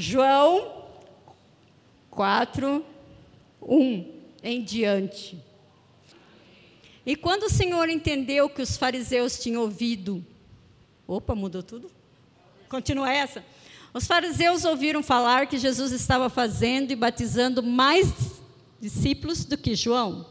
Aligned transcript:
João 0.00 0.86
4, 2.10 2.82
1 3.60 4.12
em 4.42 4.64
diante. 4.64 5.38
E 7.04 7.14
quando 7.14 7.44
o 7.44 7.50
Senhor 7.50 7.88
entendeu 7.88 8.48
que 8.48 8.62
os 8.62 8.78
fariseus 8.78 9.38
tinham 9.38 9.62
ouvido. 9.62 10.24
Opa, 11.06 11.34
mudou 11.34 11.62
tudo? 11.62 11.90
Continua 12.68 13.12
essa. 13.12 13.44
Os 13.92 14.06
fariseus 14.06 14.64
ouviram 14.64 15.02
falar 15.02 15.46
que 15.46 15.58
Jesus 15.58 15.92
estava 15.92 16.30
fazendo 16.30 16.92
e 16.92 16.96
batizando 16.96 17.62
mais 17.62 18.10
discípulos 18.80 19.44
do 19.44 19.58
que 19.58 19.74
João. 19.74 20.26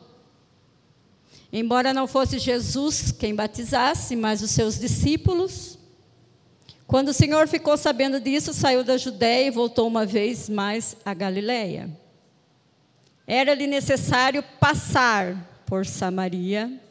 Embora 1.51 1.93
não 1.93 2.07
fosse 2.07 2.39
Jesus 2.39 3.11
quem 3.11 3.36
batizasse, 3.36 4.15
mas 4.15 4.41
os 4.41 4.51
seus 4.51 4.79
discípulos. 4.79 5.79
Quando 6.89 7.09
o 7.09 7.13
Senhor 7.13 7.47
ficou 7.47 7.77
sabendo 7.77 8.19
disso, 8.19 8.51
saiu 8.51 8.83
da 8.83 8.97
Judéia 8.97 9.45
e 9.45 9.51
voltou 9.51 9.87
uma 9.87 10.07
vez 10.07 10.49
mais 10.49 10.97
à 11.05 11.13
Galiléia. 11.13 11.87
Era-lhe 13.27 13.68
necessário 13.68 14.41
passar 14.59 15.61
por 15.67 15.86
Samaria. 15.86 16.81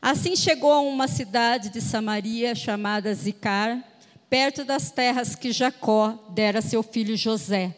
Assim 0.00 0.34
chegou 0.34 0.72
a 0.72 0.80
uma 0.80 1.06
cidade 1.06 1.68
de 1.68 1.82
Samaria 1.82 2.54
chamada 2.54 3.12
Zicar, 3.12 3.84
perto 4.30 4.64
das 4.64 4.90
terras 4.90 5.34
que 5.34 5.52
Jacó 5.52 6.18
dera 6.30 6.60
a 6.60 6.62
seu 6.62 6.82
filho 6.82 7.18
José. 7.18 7.76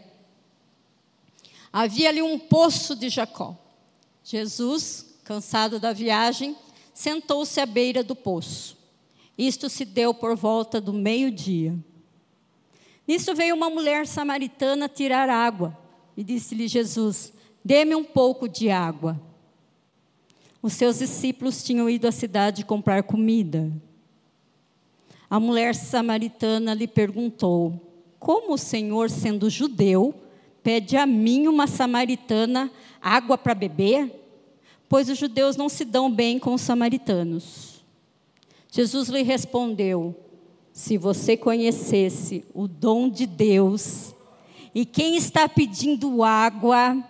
Havia 1.73 2.11
ali 2.11 2.23
um 2.23 2.39
poço 2.39 2.95
de 2.95 3.09
Jacó. 3.09 3.59
Jesus, 4.23 5.05
cansado 5.25 5.81
da 5.81 5.93
viagem, 5.93 6.57
sentou-se 6.95 7.61
à 7.61 7.67
beira 7.67 8.05
do 8.05 8.15
poço. 8.15 8.76
Isto 9.37 9.69
se 9.69 9.85
deu 9.85 10.15
por 10.15 10.35
volta 10.35 10.81
do 10.81 10.93
meio-dia. 10.93 11.77
Nisso 13.07 13.35
veio 13.35 13.55
uma 13.55 13.71
mulher 13.71 14.07
samaritana 14.07 14.89
tirar 14.89 15.29
água 15.29 15.77
e 16.17 16.25
disse-lhe 16.25 16.67
Jesus: 16.67 17.33
Dê-me 17.65 17.95
um 17.95 18.05
pouco 18.05 18.49
de 18.49 18.71
água. 18.71 19.21
Os 20.63 20.73
seus 20.73 20.99
discípulos 20.99 21.63
tinham 21.63 21.89
ido 21.89 22.09
à 22.09 22.13
cidade 22.13 22.65
comprar 22.65 23.03
comida. 23.03 23.71
A 25.29 25.39
mulher 25.39 25.75
samaritana 25.75 26.75
lhe 26.75 26.89
perguntou: 26.89 27.81
Como 28.19 28.55
o 28.55 28.59
Senhor, 28.59 29.11
sendo 29.11 29.51
judeu, 29.51 30.15
pede 30.63 30.97
a 30.97 31.07
mim, 31.07 31.47
uma 31.47 31.67
samaritana, 31.67 32.71
água 33.01 33.37
para 33.37 33.55
beber? 33.55 34.11
Pois 34.89 35.09
os 35.09 35.19
judeus 35.19 35.57
não 35.57 35.69
se 35.69 35.85
dão 35.85 36.11
bem 36.11 36.39
com 36.39 36.55
os 36.55 36.63
samaritanos. 36.63 37.76
Jesus 38.71 39.09
lhe 39.09 39.23
respondeu: 39.23 40.15
Se 40.73 40.99
você 40.99 41.37
conhecesse 41.37 42.45
o 42.55 42.69
dom 42.69 43.09
de 43.09 43.27
Deus 43.27 44.15
e 44.75 44.85
quem 44.85 45.17
está 45.17 45.49
pedindo 45.49 46.23
água, 46.23 47.03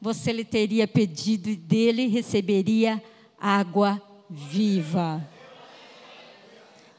você 0.00 0.32
lhe 0.32 0.44
teria 0.44 0.88
pedido 0.88 1.48
e 1.48 1.56
dele 1.56 2.06
receberia 2.06 3.02
água 3.38 4.00
viva. 4.28 5.28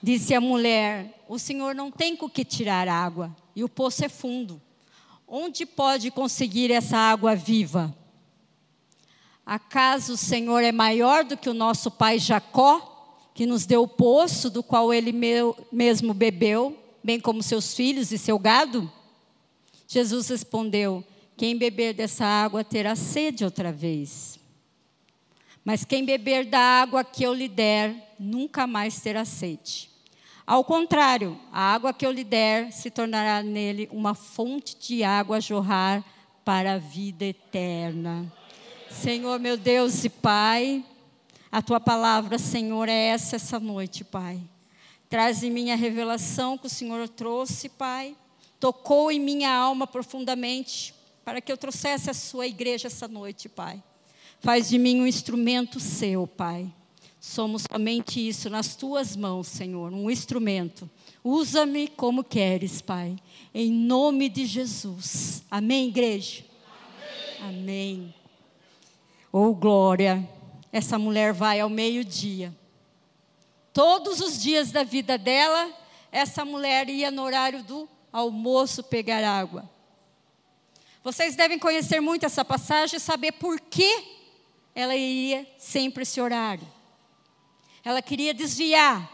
Disse 0.01 0.33
a 0.33 0.41
mulher: 0.41 1.23
O 1.27 1.39
senhor 1.39 1.73
não 1.73 1.89
tem 1.89 2.15
com 2.15 2.29
que 2.29 2.45
tirar 2.45 2.87
água, 2.87 3.35
e 3.55 3.63
o 3.63 3.69
poço 3.69 4.05
é 4.05 4.09
fundo. 4.09 4.61
Onde 5.27 5.65
pode 5.65 6.11
conseguir 6.11 6.71
essa 6.71 6.97
água 6.97 7.35
viva? 7.35 7.95
Acaso 9.45 10.13
o 10.13 10.17
Senhor 10.17 10.63
é 10.63 10.71
maior 10.71 11.25
do 11.25 11.35
que 11.35 11.49
o 11.49 11.53
nosso 11.53 11.89
pai 11.89 12.19
Jacó, 12.19 12.92
que 13.33 13.45
nos 13.45 13.65
deu 13.65 13.83
o 13.83 13.87
poço 13.87 14.49
do 14.49 14.61
qual 14.61 14.93
ele 14.93 15.11
mesmo 15.71 16.13
bebeu, 16.13 16.77
bem 17.03 17.19
como 17.19 17.41
seus 17.41 17.73
filhos 17.73 18.11
e 18.11 18.17
seu 18.17 18.37
gado? 18.37 18.91
Jesus 19.87 20.29
respondeu: 20.29 21.03
Quem 21.35 21.57
beber 21.57 21.93
dessa 21.93 22.25
água 22.25 22.63
terá 22.63 22.95
sede 22.95 23.43
outra 23.43 23.71
vez. 23.71 24.39
Mas 25.65 25.85
quem 25.85 26.03
beber 26.03 26.45
da 26.45 26.59
água 26.59 27.03
que 27.03 27.23
eu 27.23 27.33
lhe 27.33 27.47
der, 27.47 28.15
nunca 28.19 28.67
mais 28.67 28.99
terá 28.99 29.23
sede. 29.23 29.89
Ao 30.45 30.63
contrário, 30.63 31.39
a 31.53 31.73
água 31.73 31.93
que 31.93 32.05
eu 32.05 32.11
lhe 32.11 32.23
der 32.23 32.71
se 32.73 32.91
tornará 32.91 33.41
nele 33.41 33.87
uma 33.91 34.13
fonte 34.13 34.75
de 34.77 35.03
água 35.03 35.37
a 35.37 35.39
jorrar 35.39 36.03
para 36.43 36.73
a 36.73 36.77
vida 36.77 37.23
eterna. 37.23 38.31
Senhor, 38.89 39.39
meu 39.39 39.55
Deus 39.55 40.03
e 40.03 40.09
Pai, 40.09 40.83
a 41.53 41.61
tua 41.61 41.79
palavra, 41.79 42.39
Senhor, 42.39 42.89
é 42.89 43.09
essa 43.09 43.35
essa 43.35 43.59
noite, 43.59 44.03
Pai. 44.03 44.41
Traz 45.07 45.43
em 45.43 45.51
mim 45.51 45.69
a 45.69 45.75
revelação 45.75 46.57
que 46.57 46.65
o 46.65 46.69
Senhor 46.69 47.07
trouxe, 47.07 47.69
Pai. 47.69 48.17
Tocou 48.59 49.11
em 49.11 49.19
minha 49.19 49.55
alma 49.55 49.85
profundamente 49.85 50.95
para 51.23 51.39
que 51.39 51.51
eu 51.51 51.55
trouxesse 51.55 52.09
a 52.09 52.13
sua 52.15 52.47
igreja 52.47 52.87
essa 52.87 53.07
noite, 53.07 53.47
Pai. 53.47 53.83
Faz 54.39 54.67
de 54.67 54.79
mim 54.79 54.99
um 54.99 55.05
instrumento 55.05 55.79
seu, 55.79 56.25
Pai. 56.25 56.73
Somos 57.19 57.65
somente 57.71 58.27
isso 58.27 58.49
nas 58.49 58.75
tuas 58.75 59.15
mãos, 59.15 59.45
Senhor, 59.45 59.93
um 59.93 60.09
instrumento. 60.09 60.89
Usa-me 61.23 61.87
como 61.87 62.23
queres, 62.23 62.81
Pai. 62.81 63.15
Em 63.53 63.71
nome 63.71 64.27
de 64.27 64.47
Jesus. 64.47 65.43
Amém, 65.51 65.89
igreja? 65.89 66.43
Amém. 67.39 67.59
Amém. 67.59 68.15
Oh, 69.31 69.53
glória. 69.53 70.27
Essa 70.73 70.99
mulher 70.99 71.31
vai 71.31 71.61
ao 71.61 71.69
meio-dia. 71.69 72.53
Todos 73.71 74.19
os 74.19 74.41
dias 74.41 74.71
da 74.71 74.83
vida 74.83 75.17
dela, 75.17 75.71
essa 76.11 76.43
mulher 76.43 76.89
ia 76.89 77.11
no 77.11 77.21
horário 77.21 77.63
do 77.63 77.87
almoço 78.11 78.83
pegar 78.83 79.23
água. 79.23 79.69
Vocês 81.03 81.35
devem 81.35 81.59
conhecer 81.59 82.01
muito 82.01 82.25
essa 82.25 82.43
passagem 82.43 82.97
e 82.97 82.99
saber 82.99 83.33
por 83.33 83.59
que 83.59 84.03
ela 84.73 84.95
iria 84.95 85.47
sempre 85.59 86.01
esse 86.01 86.19
horário. 86.19 86.67
Ela 87.83 88.01
queria 88.01 88.33
desviar 88.33 89.11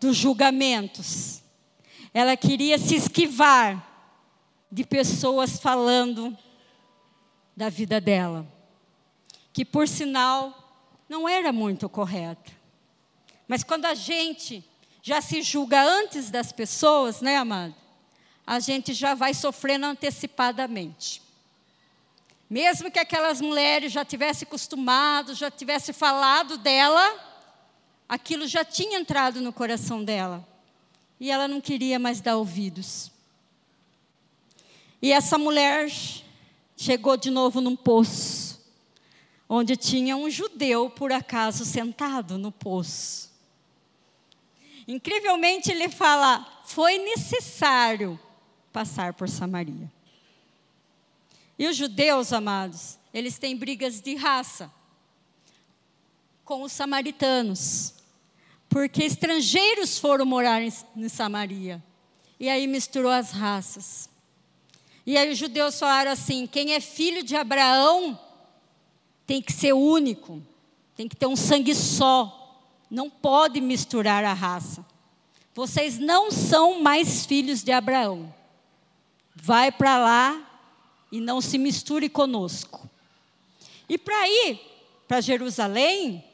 dos 0.00 0.16
julgamentos. 0.16 1.42
Ela 2.14 2.36
queria 2.36 2.78
se 2.78 2.94
esquivar 2.94 3.90
de 4.70 4.84
pessoas 4.84 5.58
falando 5.58 6.36
da 7.56 7.68
vida 7.68 8.00
dela, 8.00 8.46
que 9.54 9.64
por 9.64 9.88
sinal 9.88 10.82
não 11.08 11.26
era 11.26 11.52
muito 11.52 11.88
correta. 11.88 12.52
Mas 13.46 13.62
quando 13.62 13.86
a 13.86 13.94
gente 13.94 14.62
já 15.00 15.20
se 15.20 15.40
julga 15.42 15.80
antes 15.80 16.28
das 16.30 16.50
pessoas, 16.50 17.20
né, 17.20 17.36
amado? 17.36 17.74
A 18.46 18.58
gente 18.58 18.92
já 18.92 19.14
vai 19.14 19.32
sofrendo 19.32 19.86
antecipadamente. 19.86 21.22
Mesmo 22.50 22.90
que 22.90 22.98
aquelas 22.98 23.40
mulheres 23.40 23.92
já 23.92 24.04
tivessem 24.04 24.44
acostumado, 24.46 25.34
já 25.34 25.50
tivessem 25.50 25.94
falado 25.94 26.58
dela, 26.58 27.14
aquilo 28.08 28.46
já 28.46 28.64
tinha 28.64 28.98
entrado 28.98 29.40
no 29.40 29.52
coração 29.52 30.02
dela. 30.04 30.46
E 31.20 31.30
ela 31.30 31.46
não 31.46 31.60
queria 31.60 31.98
mais 31.98 32.20
dar 32.20 32.36
ouvidos. 32.36 33.12
E 35.00 35.12
essa 35.12 35.38
mulher 35.38 35.88
chegou 36.76 37.16
de 37.16 37.30
novo 37.30 37.60
num 37.60 37.76
poço, 37.76 38.43
onde 39.48 39.76
tinha 39.76 40.16
um 40.16 40.30
judeu, 40.30 40.90
por 40.90 41.12
acaso, 41.12 41.64
sentado 41.64 42.38
no 42.38 42.50
poço. 42.50 43.30
Incrivelmente, 44.86 45.70
ele 45.70 45.88
fala: 45.88 46.62
foi 46.66 46.98
necessário 46.98 48.18
passar 48.72 49.14
por 49.14 49.28
Samaria. 49.28 49.90
E 51.58 51.66
os 51.66 51.76
judeus, 51.76 52.32
amados, 52.32 52.98
eles 53.12 53.38
têm 53.38 53.56
brigas 53.56 54.00
de 54.00 54.14
raça 54.16 54.72
com 56.44 56.62
os 56.62 56.72
samaritanos, 56.72 57.94
porque 58.68 59.04
estrangeiros 59.04 59.98
foram 59.98 60.26
morar 60.26 60.60
em, 60.60 61.08
Samaria. 61.08 61.82
E 62.38 62.48
aí 62.48 62.66
misturou 62.66 63.12
as 63.12 63.30
raças. 63.30 64.10
E 65.06 65.16
aí 65.16 65.30
os 65.30 65.38
judeus 65.38 65.78
falaram 65.78 66.10
assim: 66.10 66.46
quem 66.46 66.74
é 66.74 66.80
filho 66.80 67.22
de 67.22 67.36
Abraão 67.36 68.18
tem 69.26 69.40
que 69.40 69.52
ser 69.52 69.72
único, 69.72 70.42
tem 70.96 71.08
que 71.08 71.16
ter 71.16 71.26
um 71.26 71.36
sangue 71.36 71.74
só, 71.74 72.62
não 72.90 73.08
pode 73.08 73.60
misturar 73.60 74.24
a 74.24 74.32
raça. 74.32 74.84
Vocês 75.54 75.98
não 75.98 76.30
são 76.30 76.80
mais 76.80 77.24
filhos 77.24 77.62
de 77.62 77.72
Abraão. 77.72 78.34
Vai 79.34 79.70
para 79.70 79.98
lá 79.98 80.50
e 81.10 81.20
não 81.20 81.40
se 81.40 81.58
misture 81.58 82.08
conosco. 82.08 82.88
E 83.88 83.96
para 83.96 84.28
ir 84.28 84.60
para 85.06 85.20
Jerusalém, 85.20 86.24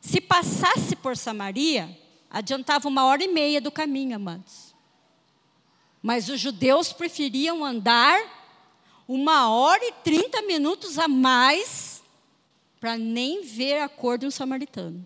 se 0.00 0.20
passasse 0.20 0.94
por 0.96 1.16
Samaria, 1.16 1.98
adiantava 2.30 2.88
uma 2.88 3.04
hora 3.04 3.24
e 3.24 3.28
meia 3.28 3.60
do 3.60 3.70
caminho, 3.70 4.16
amados. 4.16 4.74
Mas 6.02 6.28
os 6.28 6.40
judeus 6.40 6.92
preferiam 6.92 7.64
andar 7.64 8.18
uma 9.08 9.50
hora 9.50 9.84
e 9.84 9.92
trinta 9.92 10.42
minutos 10.42 10.98
a 10.98 11.08
mais 11.08 11.85
para 12.86 12.96
nem 12.96 13.42
ver 13.42 13.80
a 13.80 13.88
cor 13.88 14.16
de 14.16 14.26
um 14.26 14.30
samaritano. 14.30 15.04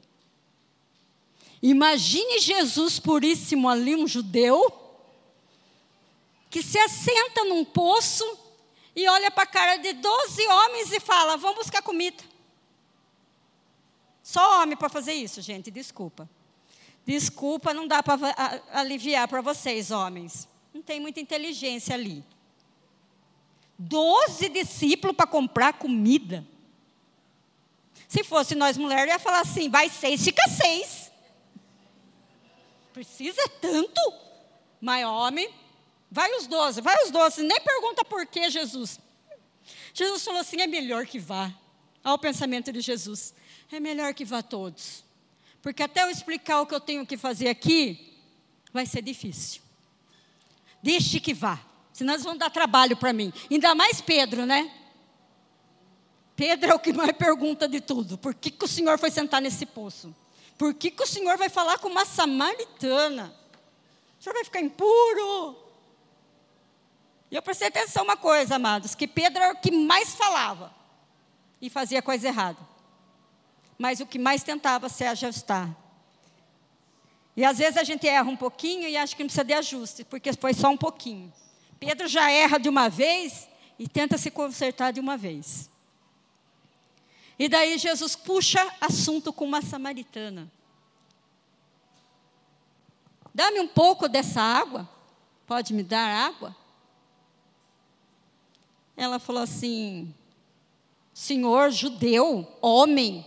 Imagine 1.63 2.39
Jesus 2.39 2.99
puríssimo 2.99 3.71
ali, 3.71 3.97
um 3.97 4.07
judeu, 4.07 4.71
que 6.51 6.63
se 6.63 6.79
assenta 6.79 7.43
num 7.45 7.65
poço 7.65 8.23
e 8.95 9.09
olha 9.09 9.31
para 9.31 9.45
a 9.45 9.47
cara 9.47 9.77
de 9.77 9.95
12 9.95 10.47
homens 10.47 10.93
e 10.93 11.01
fala: 11.01 11.39
Vamos 11.39 11.57
buscar 11.57 11.81
comida. 11.81 12.23
Só 14.23 14.61
homem 14.61 14.77
para 14.77 14.91
fazer 14.91 15.15
isso, 15.15 15.41
gente, 15.41 15.71
desculpa. 15.71 16.29
Desculpa, 17.07 17.73
não 17.73 17.89
dá 17.89 18.03
para 18.03 18.61
aliviar 18.75 19.27
para 19.27 19.41
vocês, 19.41 19.91
homens. 19.91 20.47
Não 20.75 20.83
tem 20.83 21.01
muita 21.01 21.19
inteligência 21.19 21.95
ali. 21.95 22.23
Doze 23.79 24.51
discípulos 24.51 25.17
para 25.17 25.27
comprar 25.27 25.73
comida. 25.73 26.47
Se 28.11 28.25
fosse 28.25 28.57
nós 28.57 28.77
mulheres, 28.77 29.13
ia 29.13 29.21
falar 29.21 29.43
assim: 29.43 29.71
vai 29.71 29.89
seis, 29.89 30.25
fica 30.25 30.43
seis. 30.49 31.13
Precisa 32.93 33.49
tanto? 33.61 34.01
Mas 34.81 35.07
homem, 35.07 35.49
vai 36.11 36.37
os 36.37 36.49
doze, 36.49 36.81
vai 36.81 37.05
os 37.05 37.13
doze. 37.13 37.41
Nem 37.45 37.61
pergunta 37.61 38.05
por 38.05 38.27
que 38.27 38.51
Jesus. 38.51 38.99
Jesus 39.95 40.25
falou 40.25 40.41
assim: 40.41 40.61
é 40.61 40.67
melhor 40.67 41.07
que 41.07 41.21
vá. 41.21 41.55
Olha 42.03 42.15
o 42.15 42.19
pensamento 42.19 42.73
de 42.73 42.81
Jesus 42.81 43.33
é 43.71 43.81
melhor 43.81 44.13
que 44.13 44.25
vá 44.25 44.43
todos. 44.43 45.05
Porque 45.63 45.83
até 45.83 46.03
eu 46.03 46.11
explicar 46.11 46.61
o 46.61 46.67
que 46.67 46.75
eu 46.75 46.81
tenho 46.81 47.07
que 47.07 47.17
fazer 47.17 47.49
aqui, 47.49 48.19
vai 48.73 48.87
ser 48.87 49.03
difícil. 49.03 49.63
Deixe 50.83 51.21
que 51.21 51.33
vá, 51.33 51.61
senão 51.93 52.15
eles 52.15 52.25
vão 52.25 52.37
dar 52.37 52.51
trabalho 52.51 52.97
para 52.97 53.13
mim. 53.13 53.33
Ainda 53.51 53.73
mais 53.75 54.01
Pedro, 54.01 54.47
né? 54.47 54.80
Pedro 56.41 56.71
é 56.71 56.75
o 56.75 56.79
que 56.79 56.91
mais 56.91 57.13
pergunta 57.13 57.69
de 57.69 57.83
tudo. 57.83 58.17
Por 58.17 58.33
que, 58.33 58.51
que 58.51 58.65
o 58.65 58.69
Senhor 58.69 58.99
foi 58.99 59.11
sentar 59.11 59.43
nesse 59.43 59.67
poço? 59.67 60.17
Por 60.57 60.73
que, 60.73 60.91
que 60.91 61.03
o 61.03 61.07
Senhor 61.07 61.37
vai 61.37 61.51
falar 61.51 61.79
com 61.79 61.89
uma 61.89 62.07
samaritana? 62.07 63.35
O 64.19 64.23
Senhor 64.23 64.33
vai 64.33 64.45
ficar 64.45 64.63
impuro? 64.63 65.55
E 67.31 67.37
eu 67.37 67.43
prestei 67.43 67.69
atenção 67.69 68.05
uma 68.05 68.17
coisa, 68.17 68.57
amados, 68.57 68.95
que 68.95 69.07
Pedro 69.07 69.43
era 69.43 69.53
o 69.53 69.61
que 69.61 69.71
mais 69.71 70.15
falava 70.15 70.75
e 71.61 71.69
fazia 71.69 72.01
coisa 72.01 72.29
errada 72.29 72.71
mas 73.81 73.99
o 73.99 74.07
que 74.07 74.19
mais 74.19 74.43
tentava 74.43 74.91
se 74.91 75.05
ajustar. 75.05 75.75
E 77.35 77.43
às 77.43 77.57
vezes 77.57 77.79
a 77.79 77.83
gente 77.83 78.07
erra 78.07 78.29
um 78.29 78.37
pouquinho 78.37 78.87
e 78.87 78.95
acha 78.95 79.17
que 79.17 79.23
não 79.23 79.29
precisa 79.29 79.43
de 79.43 79.55
ajuste, 79.55 80.05
porque 80.05 80.31
foi 80.35 80.53
só 80.53 80.69
um 80.69 80.77
pouquinho. 80.77 81.33
Pedro 81.79 82.07
já 82.07 82.31
erra 82.31 82.59
de 82.59 82.69
uma 82.69 82.91
vez 82.91 83.49
e 83.79 83.89
tenta 83.89 84.19
se 84.19 84.31
consertar 84.31 84.91
de 84.91 85.01
uma 85.01 85.17
vez. 85.17 85.71
E 87.41 87.49
daí 87.49 87.79
Jesus 87.79 88.15
puxa 88.15 88.61
assunto 88.79 89.33
com 89.33 89.47
uma 89.47 89.63
samaritana. 89.63 90.53
Dá-me 93.35 93.61
um 93.61 93.67
pouco 93.67 94.11
dessa 94.11 94.43
água. 94.43 94.87
Pode 95.47 95.73
me 95.73 95.83
dar 95.83 96.07
água? 96.07 96.55
Ela 98.95 99.19
falou 99.19 99.43
assim: 99.43 100.15
Senhor 101.15 101.71
judeu, 101.71 102.47
homem, 102.61 103.27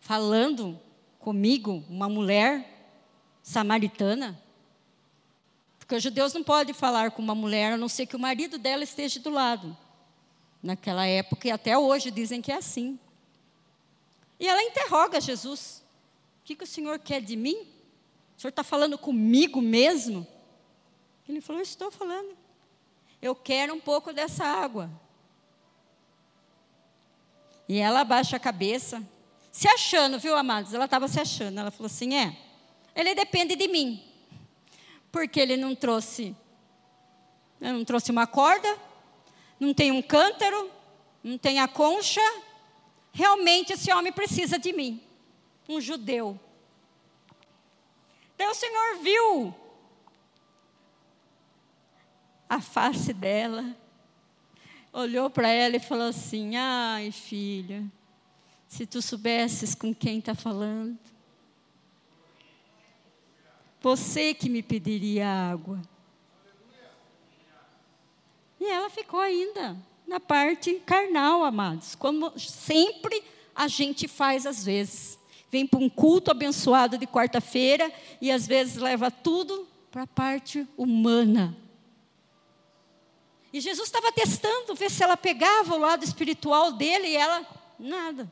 falando 0.00 0.78
comigo, 1.18 1.82
uma 1.88 2.10
mulher 2.10 2.92
samaritana? 3.42 4.38
Porque 5.78 5.94
os 5.94 6.02
judeus 6.02 6.34
não 6.34 6.44
podem 6.44 6.74
falar 6.74 7.10
com 7.10 7.22
uma 7.22 7.34
mulher 7.34 7.72
a 7.72 7.78
não 7.78 7.88
ser 7.88 8.04
que 8.04 8.16
o 8.16 8.20
marido 8.20 8.58
dela 8.58 8.84
esteja 8.84 9.18
do 9.18 9.30
lado. 9.30 9.74
Naquela 10.62 11.06
época 11.06 11.48
e 11.48 11.50
até 11.50 11.78
hoje 11.78 12.10
dizem 12.10 12.42
que 12.42 12.52
é 12.52 12.56
assim. 12.56 13.00
E 14.38 14.48
ela 14.48 14.62
interroga 14.62 15.20
Jesus: 15.20 15.84
O 16.40 16.44
que, 16.44 16.56
que 16.56 16.64
o 16.64 16.66
senhor 16.66 16.98
quer 16.98 17.20
de 17.20 17.36
mim? 17.36 17.66
O 18.36 18.40
senhor 18.40 18.50
está 18.50 18.62
falando 18.62 18.98
comigo 18.98 19.60
mesmo? 19.60 20.26
Ele 21.28 21.40
falou: 21.40 21.62
Estou 21.62 21.90
falando. 21.90 22.36
Eu 23.20 23.34
quero 23.34 23.74
um 23.74 23.80
pouco 23.80 24.12
dessa 24.12 24.44
água. 24.44 24.90
E 27.68 27.78
ela 27.78 28.00
abaixa 28.00 28.36
a 28.36 28.40
cabeça 28.40 29.02
se 29.50 29.66
achando, 29.68 30.18
viu, 30.18 30.36
amados? 30.36 30.74
Ela 30.74 30.84
estava 30.84 31.08
se 31.08 31.18
achando. 31.18 31.58
Ela 31.58 31.70
falou 31.70 31.86
assim: 31.86 32.14
é, 32.14 32.36
ele 32.94 33.14
depende 33.14 33.56
de 33.56 33.66
mim. 33.68 34.04
Porque 35.10 35.40
ele 35.40 35.56
não 35.56 35.74
trouxe, 35.74 36.36
não 37.58 37.84
trouxe 37.84 38.10
uma 38.10 38.26
corda, 38.26 38.68
não 39.58 39.72
tem 39.72 39.90
um 39.90 40.02
cântaro, 40.02 40.70
não 41.24 41.38
tem 41.38 41.58
a 41.58 41.66
concha. 41.66 42.20
Realmente 43.16 43.72
esse 43.72 43.90
homem 43.90 44.12
precisa 44.12 44.58
de 44.58 44.74
mim, 44.74 45.02
um 45.66 45.80
judeu. 45.80 46.38
Então 48.34 48.50
o 48.50 48.54
Senhor 48.54 48.98
viu 48.98 49.54
a 52.46 52.60
face 52.60 53.14
dela, 53.14 53.74
olhou 54.92 55.30
para 55.30 55.48
ela 55.48 55.76
e 55.76 55.80
falou 55.80 56.08
assim: 56.08 56.56
ai, 56.56 57.10
filha. 57.10 57.90
Se 58.68 58.84
tu 58.84 59.00
soubesses 59.00 59.74
com 59.74 59.94
quem 59.94 60.18
está 60.18 60.34
falando. 60.34 60.98
Você 63.80 64.34
que 64.34 64.50
me 64.50 64.62
pediria 64.62 65.26
água. 65.26 65.80
E 68.60 68.66
ela 68.66 68.90
ficou 68.90 69.20
ainda 69.20 69.74
na 70.06 70.20
parte 70.20 70.74
carnal, 70.86 71.42
amados. 71.42 71.94
Como 71.94 72.38
sempre 72.38 73.22
a 73.54 73.68
gente 73.68 74.06
faz 74.06 74.46
às 74.46 74.64
vezes. 74.64 75.18
Vem 75.50 75.66
para 75.66 75.80
um 75.80 75.88
culto 75.88 76.30
abençoado 76.30 76.98
de 76.98 77.06
quarta-feira 77.06 77.92
e 78.20 78.30
às 78.30 78.46
vezes 78.46 78.76
leva 78.76 79.10
tudo 79.10 79.66
para 79.90 80.02
a 80.02 80.06
parte 80.06 80.66
humana. 80.76 81.56
E 83.52 83.60
Jesus 83.60 83.88
estava 83.88 84.12
testando, 84.12 84.74
ver 84.74 84.90
se 84.90 85.02
ela 85.02 85.16
pegava 85.16 85.74
o 85.74 85.78
lado 85.78 86.04
espiritual 86.04 86.72
dele 86.72 87.08
e 87.08 87.16
ela, 87.16 87.46
nada. 87.78 88.30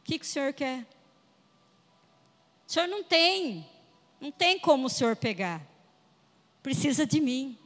O 0.00 0.04
que, 0.04 0.18
que 0.18 0.24
o 0.24 0.28
senhor 0.28 0.52
quer? 0.52 0.80
O 2.66 2.72
senhor 2.72 2.88
não 2.88 3.04
tem, 3.04 3.64
não 4.20 4.32
tem 4.32 4.58
como 4.58 4.86
o 4.86 4.90
senhor 4.90 5.14
pegar. 5.14 5.62
Precisa 6.62 7.06
de 7.06 7.20
mim. 7.20 7.56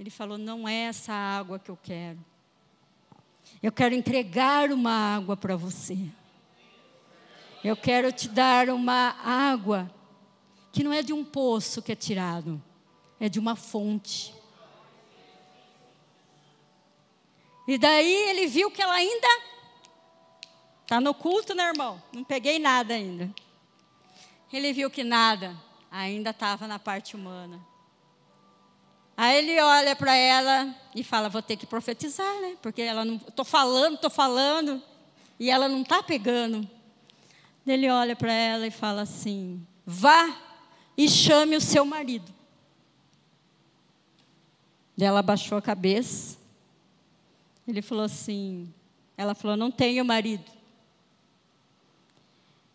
Ele 0.00 0.08
falou: 0.08 0.38
não 0.38 0.66
é 0.66 0.84
essa 0.84 1.12
água 1.12 1.58
que 1.58 1.70
eu 1.70 1.76
quero. 1.76 2.18
Eu 3.62 3.70
quero 3.70 3.94
entregar 3.94 4.72
uma 4.72 5.14
água 5.16 5.36
para 5.36 5.54
você. 5.54 5.98
Eu 7.62 7.76
quero 7.76 8.10
te 8.10 8.26
dar 8.26 8.70
uma 8.70 9.14
água 9.22 9.92
que 10.72 10.82
não 10.82 10.90
é 10.90 11.02
de 11.02 11.12
um 11.12 11.22
poço 11.22 11.82
que 11.82 11.92
é 11.92 11.94
tirado, 11.94 12.62
é 13.20 13.28
de 13.28 13.38
uma 13.38 13.54
fonte. 13.54 14.34
E 17.68 17.76
daí 17.76 18.30
ele 18.30 18.46
viu 18.46 18.70
que 18.70 18.80
ela 18.80 18.94
ainda 18.94 19.28
Está 20.90 21.00
no 21.00 21.14
culto, 21.14 21.54
né, 21.54 21.68
irmão? 21.68 22.02
Não 22.12 22.24
peguei 22.24 22.58
nada 22.58 22.94
ainda. 22.94 23.32
Ele 24.52 24.72
viu 24.72 24.90
que 24.90 25.04
nada 25.04 25.56
ainda 25.88 26.30
estava 26.30 26.66
na 26.66 26.80
parte 26.80 27.14
humana. 27.14 27.64
Aí 29.22 29.36
ele 29.36 29.60
olha 29.60 29.94
para 29.94 30.16
ela 30.16 30.74
e 30.94 31.04
fala: 31.04 31.28
Vou 31.28 31.42
ter 31.42 31.54
que 31.54 31.66
profetizar, 31.66 32.40
né? 32.40 32.56
Porque 32.62 32.80
ela 32.80 33.04
não. 33.04 33.16
Estou 33.16 33.44
falando, 33.44 33.96
estou 33.96 34.08
falando. 34.08 34.82
E 35.38 35.50
ela 35.50 35.68
não 35.68 35.82
está 35.82 36.02
pegando. 36.02 36.66
Ele 37.66 37.90
olha 37.90 38.16
para 38.16 38.32
ela 38.32 38.66
e 38.66 38.70
fala 38.70 39.02
assim: 39.02 39.62
Vá 39.84 40.34
e 40.96 41.06
chame 41.06 41.54
o 41.54 41.60
seu 41.60 41.84
marido. 41.84 42.32
Ela 44.98 45.20
abaixou 45.20 45.58
a 45.58 45.62
cabeça. 45.62 46.38
Ele 47.68 47.82
falou 47.82 48.04
assim: 48.04 48.72
Ela 49.18 49.34
falou: 49.34 49.54
Não 49.54 49.70
tenho 49.70 50.02
marido. 50.02 50.50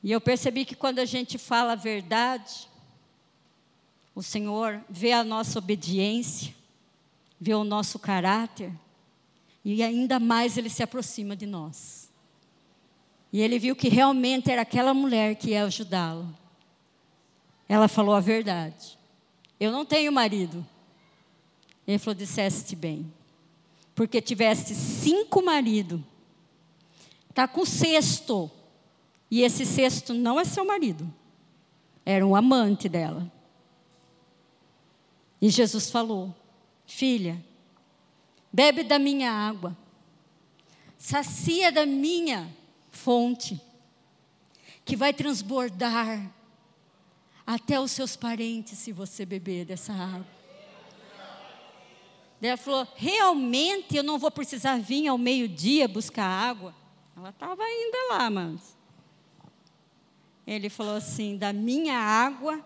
E 0.04 0.12
eu 0.12 0.22
percebi 0.22 0.64
que 0.64 0.76
quando 0.76 1.00
a 1.00 1.06
gente 1.06 1.40
fala 1.40 1.72
a 1.72 1.76
verdade, 1.76 2.70
o 4.16 4.24
Senhor 4.24 4.82
vê 4.90 5.12
a 5.12 5.24
nossa 5.24 5.60
obediência, 5.60 6.56
vê 7.40 7.54
o 7.54 7.66
nosso 7.66 8.00
caráter, 8.00 8.72
e 9.64 9.84
ainda 9.84 10.20
mais 10.20 10.58
Ele 10.58 10.70
se 10.70 10.82
aproxima 10.82 11.36
de 11.36 11.46
nós. 11.46 12.10
E 13.34 13.42
Ele 13.42 13.60
viu 13.60 13.76
que 13.76 13.90
realmente 13.90 14.50
era 14.50 14.62
aquela 14.62 14.94
mulher 14.94 15.36
que 15.36 15.50
ia 15.50 15.66
ajudá-lo. 15.66 16.34
Ela 17.68 17.90
falou 17.90 18.16
a 18.16 18.22
verdade. 18.22 18.98
Eu 19.60 19.72
não 19.72 19.86
tenho 19.86 20.12
marido. 20.12 20.66
Ele 21.86 21.98
falou: 21.98 22.16
disseste 22.16 22.76
bem. 22.76 23.12
Porque 23.94 24.22
tiveste 24.22 24.74
cinco 24.74 25.44
maridos. 25.44 26.00
Está 27.30 27.48
com 27.48 27.66
sexto. 27.66 28.50
E 29.30 29.42
esse 29.42 29.66
sexto 29.66 30.14
não 30.14 30.40
é 30.40 30.46
seu 30.46 30.64
marido, 30.64 31.12
era 32.06 32.26
um 32.26 32.36
amante 32.36 32.88
dela. 32.88 33.30
E 35.46 35.50
Jesus 35.52 35.92
falou: 35.92 36.34
Filha, 36.88 37.40
bebe 38.52 38.82
da 38.82 38.98
minha 38.98 39.32
água, 39.32 39.78
sacia 40.98 41.72
da 41.72 41.86
minha 41.86 42.52
fonte, 42.90 43.62
que 44.84 44.96
vai 44.96 45.14
transbordar 45.14 46.34
até 47.46 47.80
os 47.80 47.92
seus 47.92 48.16
parentes 48.16 48.80
se 48.80 48.92
você 48.92 49.24
beber 49.24 49.66
dessa 49.66 49.94
água. 49.94 50.26
Ela 52.42 52.58
falou: 52.58 52.88
realmente 52.96 53.96
eu 53.96 54.02
não 54.02 54.18
vou 54.18 54.32
precisar 54.32 54.80
vir 54.80 55.08
ao 55.08 55.18
meio-dia 55.20 55.88
buscar 55.88 56.26
água? 56.26 56.74
Ela 57.16 57.30
estava 57.30 57.62
ainda 57.62 57.98
lá, 58.10 58.32
mas. 58.32 58.76
Ele 60.48 60.72
falou 60.72 60.96
assim: 60.96 61.38
da 61.38 61.54
minha 61.54 62.00
água 62.00 62.66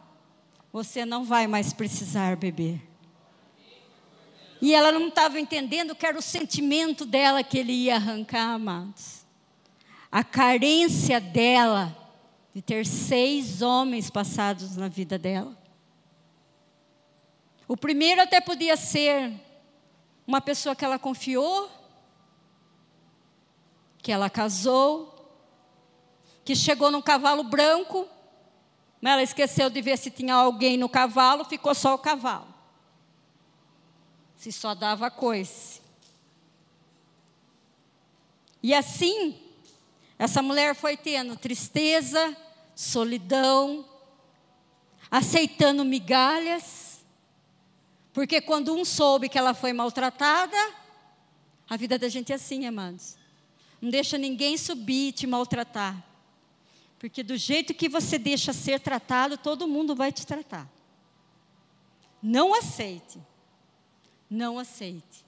você 0.72 1.06
não 1.06 1.24
vai 1.24 1.48
mais 1.48 1.74
precisar 1.74 2.36
beber. 2.36 2.82
E 4.62 4.74
ela 4.74 4.92
não 4.92 5.08
estava 5.08 5.40
entendendo 5.40 5.96
que 5.96 6.06
era 6.06 6.18
o 6.18 6.22
sentimento 6.22 7.06
dela 7.06 7.44
que 7.44 7.58
ele 7.58 7.72
ia 7.72 7.96
arrancar, 7.96 8.54
amados. 8.54 9.26
A 10.12 10.24
carência 10.24 11.20
dela 11.20 11.96
de 12.54 12.62
ter 12.62 12.86
seis 12.86 13.62
homens 13.62 14.10
passados 14.10 14.76
na 14.76 14.88
vida 14.88 15.18
dela. 15.18 15.58
O 17.68 17.78
primeiro 17.78 18.22
até 18.22 18.42
podia 18.42 18.76
ser 18.76 19.32
uma 20.26 20.42
pessoa 20.42 20.76
que 20.76 20.84
ela 20.84 21.00
confiou, 21.00 21.70
que 24.02 24.12
ela 24.12 24.30
casou, 24.30 25.16
que 26.44 26.56
chegou 26.56 26.90
num 26.92 27.02
cavalo 27.02 27.44
branco, 27.44 28.08
ela 29.08 29.24
esqueceu 29.24 29.70
de 29.70 29.82
ver 29.82 29.98
se 29.98 30.12
tinha 30.12 30.36
alguém 30.36 30.78
no 30.78 30.90
cavalo, 30.90 31.46
ficou 31.46 31.74
só 31.74 31.96
o 31.96 32.00
cavalo. 32.00 32.54
Se 34.36 34.52
só 34.52 34.76
dava 34.76 35.10
coice. 35.10 35.82
E 38.62 38.74
assim, 38.74 39.40
essa 40.18 40.42
mulher 40.42 40.76
foi 40.76 40.98
tendo 40.98 41.38
tristeza, 41.38 42.36
solidão, 42.76 43.86
aceitando 45.10 45.86
migalhas, 45.86 47.00
porque 48.14 48.42
quando 48.42 48.74
um 48.74 48.84
soube 48.84 49.30
que 49.30 49.38
ela 49.38 49.54
foi 49.54 49.72
maltratada, 49.72 50.58
a 51.70 51.78
vida 51.78 51.98
da 51.98 52.10
gente 52.10 52.34
é 52.34 52.36
assim, 52.36 52.66
amados. 52.66 53.16
Não 53.82 53.90
deixa 53.90 54.18
ninguém 54.18 54.58
subir 54.58 55.10
e 55.10 55.12
te 55.14 55.26
maltratar. 55.26 56.09
Porque 57.00 57.24
do 57.24 57.38
jeito 57.38 57.74
que 57.74 57.88
você 57.88 58.20
deixa 58.20 58.52
ser 58.52 58.82
tratado, 58.82 59.38
todo 59.38 59.68
mundo 59.68 59.96
vai 59.96 60.12
te 60.12 60.28
tratar. 60.28 60.70
Não 62.22 62.54
aceite. 62.54 63.18
Não 64.30 64.60
aceite. 64.60 65.26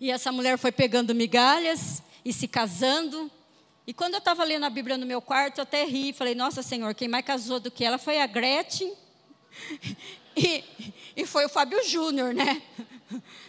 E 0.00 0.10
essa 0.10 0.32
mulher 0.32 0.56
foi 0.56 0.72
pegando 0.72 1.14
migalhas 1.14 2.02
e 2.24 2.32
se 2.32 2.48
casando. 2.48 3.30
E 3.86 3.92
quando 3.92 4.14
eu 4.14 4.18
estava 4.18 4.42
lendo 4.42 4.64
a 4.64 4.70
Bíblia 4.70 4.96
no 4.96 5.04
meu 5.04 5.20
quarto, 5.20 5.58
eu 5.58 5.62
até 5.62 5.84
ri. 5.84 6.14
Falei, 6.14 6.34
nossa 6.34 6.62
Senhor, 6.62 6.94
quem 6.94 7.08
mais 7.08 7.26
casou 7.26 7.60
do 7.60 7.70
que 7.70 7.84
ela 7.84 7.98
foi 7.98 8.18
a 8.18 8.26
Gretchen 8.26 8.94
e, 10.34 10.64
e 11.14 11.26
foi 11.26 11.44
o 11.44 11.48
Fábio 11.48 11.86
Júnior, 11.86 12.32
né? 12.32 12.62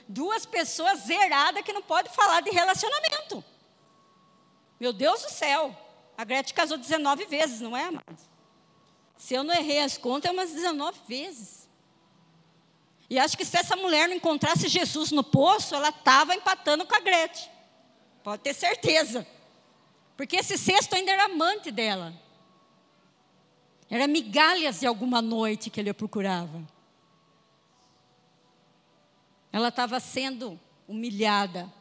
Duas 0.05 0.45
pessoas 0.45 1.01
zeradas 1.01 1.63
que 1.63 1.71
não 1.71 1.81
podem 1.81 2.11
falar 2.11 2.41
de 2.41 2.49
relacionamento. 2.49 3.43
Meu 4.77 4.91
Deus 4.91 5.21
do 5.21 5.29
céu. 5.29 5.88
A 6.19 6.25
Gretchen 6.25 6.53
casou 6.53 6.77
19 6.77 7.27
vezes, 7.27 7.61
não 7.61 7.77
é, 7.77 7.85
amados? 7.85 8.29
Se 9.15 9.35
eu 9.35 9.41
não 9.41 9.53
errei 9.53 9.79
as 9.79 9.97
contas, 9.97 10.29
é 10.29 10.33
umas 10.33 10.51
19 10.51 10.99
vezes. 11.07 11.69
E 13.09 13.17
acho 13.17 13.37
que 13.37 13.45
se 13.45 13.57
essa 13.57 13.77
mulher 13.77 14.09
não 14.09 14.17
encontrasse 14.17 14.67
Jesus 14.67 15.13
no 15.13 15.23
poço, 15.23 15.73
ela 15.73 15.87
estava 15.87 16.35
empatando 16.35 16.85
com 16.85 16.93
a 16.93 16.99
Gretchen. 16.99 17.49
Pode 18.21 18.41
ter 18.41 18.53
certeza. 18.53 19.25
Porque 20.17 20.35
esse 20.35 20.57
sexto 20.57 20.93
ainda 20.93 21.09
era 21.09 21.23
amante 21.23 21.71
dela. 21.71 22.13
Era 23.89 24.05
migalhas 24.05 24.81
de 24.81 24.87
alguma 24.87 25.21
noite 25.21 25.69
que 25.69 25.79
ele 25.79 25.93
procurava. 25.93 26.61
Ela 29.53 29.69
estava 29.69 30.01
sendo 30.01 30.59
humilhada. 30.85 31.73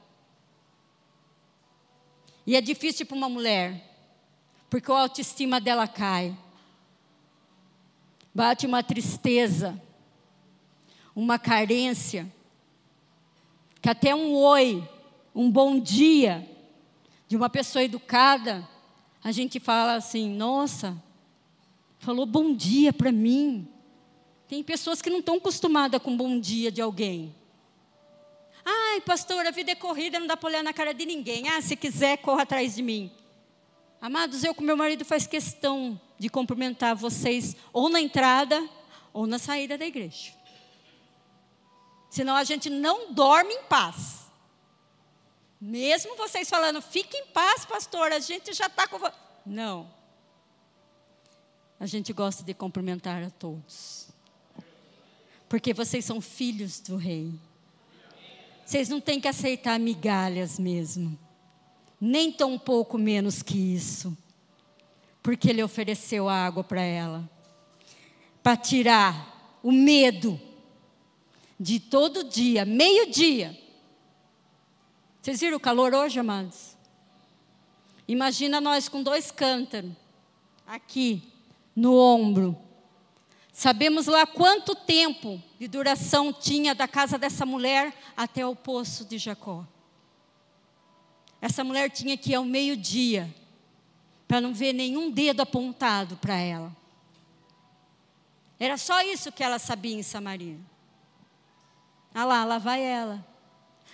E 2.47 2.54
é 2.54 2.61
difícil 2.61 3.04
para 3.04 3.16
uma 3.16 3.28
mulher 3.28 3.88
porque 4.70 4.90
a 4.90 5.00
autoestima 5.00 5.60
dela 5.60 5.88
cai. 5.88 6.37
Bate 8.34 8.66
uma 8.66 8.82
tristeza, 8.82 9.80
uma 11.14 11.38
carência, 11.38 12.30
que 13.80 13.88
até 13.88 14.14
um 14.14 14.34
oi, 14.34 14.88
um 15.34 15.50
bom 15.50 15.80
dia 15.80 16.48
de 17.26 17.37
uma 17.37 17.48
pessoa 17.48 17.82
educada, 17.82 18.68
a 19.22 19.32
gente 19.32 19.58
fala 19.58 19.94
assim: 19.94 20.30
nossa, 20.30 20.96
falou 21.98 22.26
bom 22.26 22.54
dia 22.54 22.92
para 22.92 23.10
mim. 23.10 23.66
Tem 24.46 24.62
pessoas 24.62 25.02
que 25.02 25.10
não 25.10 25.18
estão 25.18 25.37
acostumadas 25.37 26.00
com 26.00 26.16
bom 26.16 26.40
dia 26.40 26.70
de 26.70 26.80
alguém. 26.80 27.34
Ai, 28.64 29.00
pastor, 29.00 29.46
a 29.46 29.50
vida 29.50 29.72
é 29.72 29.75
corrida, 29.75 30.18
não 30.18 30.26
dá 30.26 30.37
para 30.37 30.48
olhar 30.48 30.62
na 30.62 30.72
cara 30.72 30.92
de 30.92 31.04
ninguém. 31.04 31.48
Ah, 31.48 31.60
se 31.60 31.76
quiser, 31.76 32.18
corra 32.18 32.42
atrás 32.42 32.75
de 32.75 32.82
mim. 32.82 33.10
Amados, 34.00 34.45
eu 34.45 34.55
com 34.55 34.62
meu 34.62 34.76
marido 34.76 35.05
faz 35.05 35.26
questão 35.26 36.00
de 36.19 36.28
cumprimentar 36.28 36.95
vocês 36.95 37.57
ou 37.73 37.88
na 37.88 38.00
entrada 38.00 38.69
ou 39.12 39.26
na 39.26 39.38
saída 39.38 39.76
da 39.76 39.85
igreja. 39.85 40.33
Senão 42.09 42.37
a 42.37 42.45
gente 42.45 42.71
não 42.71 43.12
dorme 43.12 43.52
em 43.52 43.62
paz. 43.64 44.31
Mesmo 45.61 46.17
vocês 46.17 46.49
falando, 46.49 46.81
fique 46.81 47.17
em 47.17 47.26
paz, 47.26 47.64
pastor, 47.64 48.12
a 48.12 48.21
gente 48.21 48.52
já 48.52 48.67
está 48.67 48.87
com. 48.87 49.00
Não. 49.45 49.90
A 51.81 51.87
gente 51.87 52.12
gosta 52.12 52.45
de 52.45 52.55
cumprimentar 52.55 53.23
a 53.25 53.31
todos. 53.31 54.09
Porque 55.49 55.75
vocês 55.75 56.05
são 56.05 56.21
filhos 56.21 56.78
do 56.78 56.97
rei. 56.97 57.33
Vocês 58.64 58.88
não 58.88 59.00
têm 59.00 59.21
que 59.21 59.26
aceitar 59.26 59.78
migalhas 59.81 60.59
mesmo 60.59 61.19
nem 62.00 62.31
tão 62.31 62.59
pouco 62.59 62.97
menos 62.97 63.43
que 63.43 63.57
isso, 63.57 64.17
porque 65.23 65.50
ele 65.50 65.62
ofereceu 65.62 66.28
água 66.28 66.62
para 66.62 66.81
ela, 66.81 67.28
para 68.43 68.57
tirar 68.57 69.59
o 69.62 69.73
medo 69.73 70.40
de 71.59 71.81
todo 71.81 72.25
dia, 72.25 72.64
meio-dia. 72.64 73.59
Vocês 75.21 75.40
viram 75.40 75.57
o 75.57 75.61
calor 75.61 75.93
hoje, 75.93 76.21
amados? 76.21 76.76
Imagina 78.07 78.61
nós 78.61 78.88
com 78.88 79.02
dois 79.02 79.31
cântaros 79.31 79.93
aqui 80.67 81.23
no 81.75 81.97
ombro. 81.97 82.57
Sabemos 83.52 84.07
lá 84.07 84.25
quanto 84.25 84.75
tempo 84.75 85.43
de 85.59 85.67
duração 85.67 86.33
tinha 86.33 86.75
da 86.75 86.87
casa 86.87 87.19
dessa 87.19 87.45
mulher 87.45 87.93
até 88.17 88.47
o 88.47 88.55
poço 88.55 89.05
de 89.05 89.19
Jacó. 89.19 89.67
Essa 91.40 91.62
mulher 91.62 91.90
tinha 91.90 92.16
que 92.16 92.33
ir 92.33 92.35
ao 92.35 92.45
meio-dia, 92.45 93.33
para 94.26 94.40
não 94.40 94.52
ver 94.52 94.73
nenhum 94.73 95.11
dedo 95.11 95.40
apontado 95.40 96.16
para 96.16 96.35
ela. 96.35 96.76
Era 98.59 98.76
só 98.76 99.00
isso 99.02 99.30
que 99.30 99.42
ela 99.42 99.59
sabia 99.59 99.97
em 99.97 100.02
Samaria. 100.02 100.59
Ah 102.12 102.25
lá, 102.25 102.45
lá 102.45 102.59
vai 102.59 102.83
ela. 102.83 103.25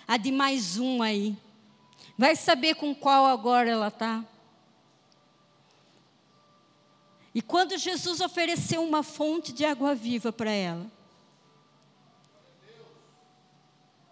A 0.07 0.17
de 0.17 0.31
mais 0.31 0.77
um 0.77 1.01
aí. 1.01 1.37
Vai 2.17 2.35
saber 2.35 2.75
com 2.75 2.95
qual 2.95 3.25
agora 3.25 3.69
ela 3.69 3.89
está. 3.89 4.25
E 7.33 7.41
quando 7.41 7.77
Jesus 7.77 8.21
ofereceu 8.21 8.81
uma 8.83 9.03
fonte 9.03 9.51
de 9.51 9.65
água 9.65 9.93
viva 9.93 10.31
para 10.31 10.49
ela. 10.49 10.89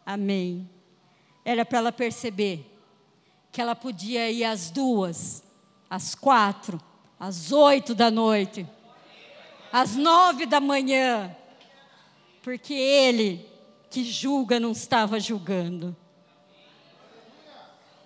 Amém. 0.06 0.70
Era 1.46 1.66
para 1.66 1.80
ela 1.80 1.92
perceber 1.92 2.73
que 3.54 3.62
ela 3.62 3.76
podia 3.76 4.32
ir 4.32 4.44
às 4.44 4.72
duas, 4.72 5.44
às 5.88 6.16
quatro, 6.16 6.82
às 7.20 7.52
oito 7.52 7.94
da 7.94 8.10
noite, 8.10 8.68
às 9.72 9.96
nove 9.96 10.48
da 10.48 10.60
manhã, 10.60 11.34
porque 12.42 12.74
ele 12.74 13.48
que 13.92 14.04
julga 14.04 14.60
não 14.60 14.72
estava 14.72 15.20
julgando. 15.20 15.96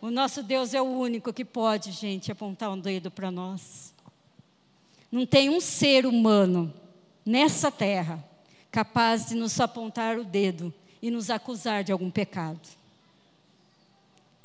O 0.02 0.12
nosso 0.12 0.44
Deus 0.44 0.74
é 0.74 0.82
o 0.82 0.86
único 0.86 1.32
que 1.32 1.46
pode, 1.46 1.94
gente, 1.94 2.30
apontar 2.30 2.70
um 2.70 2.80
dedo 2.80 3.10
para 3.10 3.32
nós. 3.32 3.96
Não 5.10 5.26
tem 5.26 5.50
um 5.50 5.62
ser 5.62 6.06
humano 6.06 6.74
nessa 7.26 7.72
terra 7.72 8.22
capaz 8.70 9.28
de 9.28 9.36
nos 9.36 9.58
apontar 9.62 10.20
o 10.20 10.26
dedo 10.26 10.74
e 11.02 11.10
nos 11.10 11.30
acusar 11.30 11.86
de 11.86 11.94
algum 11.94 12.12
pecado. 12.12 12.60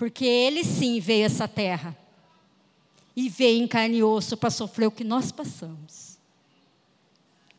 Porque 0.02 0.24
ele 0.24 0.64
sim 0.64 0.98
veio 0.98 1.22
a 1.22 1.26
essa 1.26 1.46
terra. 1.46 1.96
E 3.14 3.28
veio 3.28 3.62
em 3.62 3.68
carne 3.68 3.98
e 3.98 4.02
osso 4.02 4.36
para 4.36 4.50
sofrer 4.50 4.88
o 4.88 4.90
que 4.90 5.04
nós 5.04 5.30
passamos. 5.30 6.18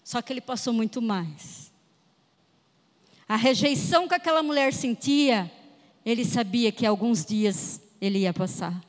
Só 0.04 0.22
que 0.22 0.34
ele 0.34 0.42
passou 0.42 0.74
muito 0.74 1.02
mais. 1.02 1.72
A 3.26 3.38
rejeição 3.38 4.10
que 4.10 4.16
aquela 4.16 4.44
mulher 4.44 4.74
sentia, 4.74 5.50
ele 6.06 6.26
sabia 6.26 6.70
que 6.70 6.86
alguns 6.86 7.24
dias 7.24 7.80
ele 8.02 8.20
ia 8.20 8.34
passar. 8.34 8.84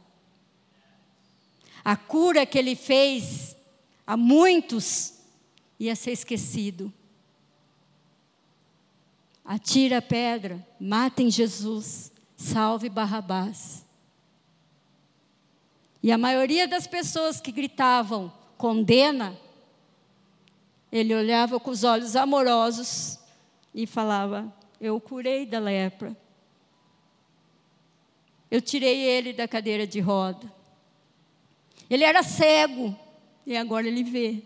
A 1.84 1.94
cura 1.94 2.44
que 2.44 2.58
ele 2.58 2.74
fez 2.74 3.54
a 4.04 4.16
muitos 4.16 5.14
ia 5.78 5.94
ser 5.94 6.10
esquecido. 6.10 6.92
atira 9.44 9.98
a 9.98 10.02
pedra, 10.02 10.66
matem 10.80 11.30
Jesus, 11.30 12.10
salve 12.44 12.88
Barrabás. 12.88 13.84
E 16.02 16.12
a 16.12 16.18
maioria 16.18 16.68
das 16.68 16.86
pessoas 16.86 17.40
que 17.40 17.50
gritavam, 17.50 18.30
condena, 18.58 19.36
ele 20.92 21.14
olhava 21.14 21.58
com 21.58 21.70
os 21.70 21.82
olhos 21.82 22.14
amorosos 22.14 23.18
e 23.74 23.86
falava: 23.86 24.52
Eu 24.78 25.00
curei 25.00 25.46
da 25.46 25.58
lepra. 25.58 26.14
Eu 28.50 28.60
tirei 28.60 29.00
ele 29.00 29.32
da 29.32 29.48
cadeira 29.48 29.86
de 29.86 29.98
roda. 29.98 30.52
Ele 31.88 32.04
era 32.04 32.22
cego 32.22 32.96
e 33.46 33.56
agora 33.56 33.88
ele 33.88 34.04
vê. 34.04 34.42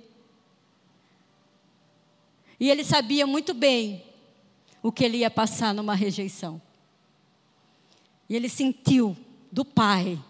E 2.61 2.71
ele 2.71 2.85
sabia 2.85 3.26
muito 3.26 3.52
bem 3.52 4.05
o 4.83 4.90
que 4.90 5.05
ele 5.05 5.19
ia 5.19 5.31
passar 5.31 5.75
numa 5.75 5.95
rejeição. 5.95 6.61
E 8.28 8.37
ele 8.37 8.49
sentiu 8.49 9.16
do 9.50 9.64
pai 9.64 10.23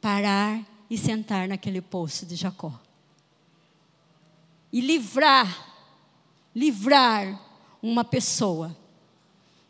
parar 0.00 0.64
e 0.88 0.96
sentar 0.96 1.48
naquele 1.48 1.80
poço 1.80 2.26
de 2.26 2.34
Jacó. 2.34 2.72
E 4.72 4.80
livrar, 4.80 5.72
livrar 6.54 7.40
uma 7.82 8.04
pessoa 8.04 8.76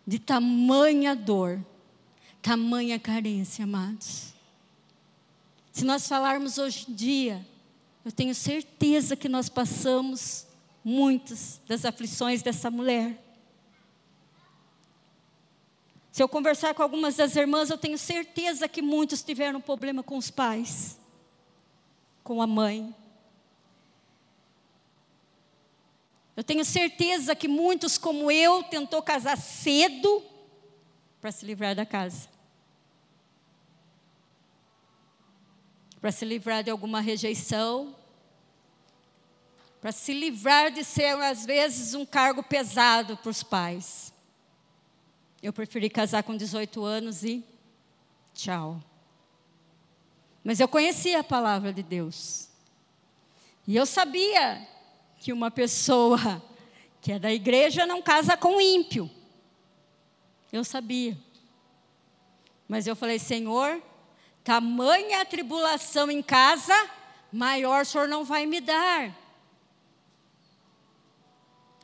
de 0.06 0.18
tamanha 0.18 1.14
dor, 1.14 1.64
tamanha 2.40 2.98
carência, 2.98 3.64
amados. 3.64 4.32
Se 5.72 5.84
nós 5.84 6.08
falarmos 6.08 6.58
hoje 6.58 6.86
em 6.88 6.94
dia, 6.94 7.46
eu 8.04 8.12
tenho 8.12 8.34
certeza 8.34 9.16
que 9.16 9.28
nós 9.28 9.48
passamos 9.48 10.46
muitas 10.84 11.60
das 11.66 11.84
aflições 11.84 12.40
dessa 12.40 12.70
mulher. 12.70 13.25
Se 16.16 16.22
eu 16.22 16.28
conversar 16.30 16.72
com 16.72 16.82
algumas 16.82 17.16
das 17.16 17.36
irmãs, 17.36 17.68
eu 17.68 17.76
tenho 17.76 17.98
certeza 17.98 18.66
que 18.66 18.80
muitos 18.80 19.22
tiveram 19.22 19.60
problema 19.60 20.02
com 20.02 20.16
os 20.16 20.30
pais, 20.30 20.98
com 22.24 22.40
a 22.40 22.46
mãe. 22.46 22.96
Eu 26.34 26.42
tenho 26.42 26.64
certeza 26.64 27.36
que 27.36 27.46
muitos, 27.46 27.98
como 27.98 28.30
eu, 28.30 28.62
tentou 28.62 29.02
casar 29.02 29.36
cedo 29.36 30.22
para 31.20 31.30
se 31.30 31.44
livrar 31.44 31.74
da 31.74 31.84
casa. 31.84 32.30
Para 36.00 36.12
se 36.12 36.24
livrar 36.24 36.64
de 36.64 36.70
alguma 36.70 37.02
rejeição, 37.02 37.94
para 39.82 39.92
se 39.92 40.14
livrar 40.14 40.70
de 40.70 40.82
ser, 40.82 41.14
às 41.20 41.44
vezes, 41.44 41.92
um 41.92 42.06
cargo 42.06 42.42
pesado 42.42 43.18
para 43.18 43.28
os 43.28 43.42
pais. 43.42 44.05
Eu 45.42 45.52
preferi 45.52 45.90
casar 45.90 46.22
com 46.22 46.36
18 46.36 46.84
anos 46.84 47.22
e 47.24 47.44
tchau. 48.34 48.82
Mas 50.42 50.60
eu 50.60 50.68
conhecia 50.68 51.20
a 51.20 51.24
palavra 51.24 51.72
de 51.72 51.82
Deus. 51.82 52.48
E 53.66 53.74
eu 53.74 53.84
sabia 53.84 54.66
que 55.18 55.32
uma 55.32 55.50
pessoa 55.50 56.42
que 57.00 57.12
é 57.12 57.18
da 57.18 57.32
igreja 57.32 57.86
não 57.86 58.00
casa 58.00 58.36
com 58.36 58.60
ímpio. 58.60 59.10
Eu 60.52 60.64
sabia. 60.64 61.16
Mas 62.68 62.86
eu 62.86 62.96
falei, 62.96 63.18
Senhor, 63.18 63.82
tamanha 64.42 65.24
tribulação 65.24 66.10
em 66.10 66.22
casa, 66.22 66.74
maior 67.32 67.82
o 67.82 67.84
Senhor 67.84 68.08
não 68.08 68.24
vai 68.24 68.46
me 68.46 68.60
dar. 68.60 69.14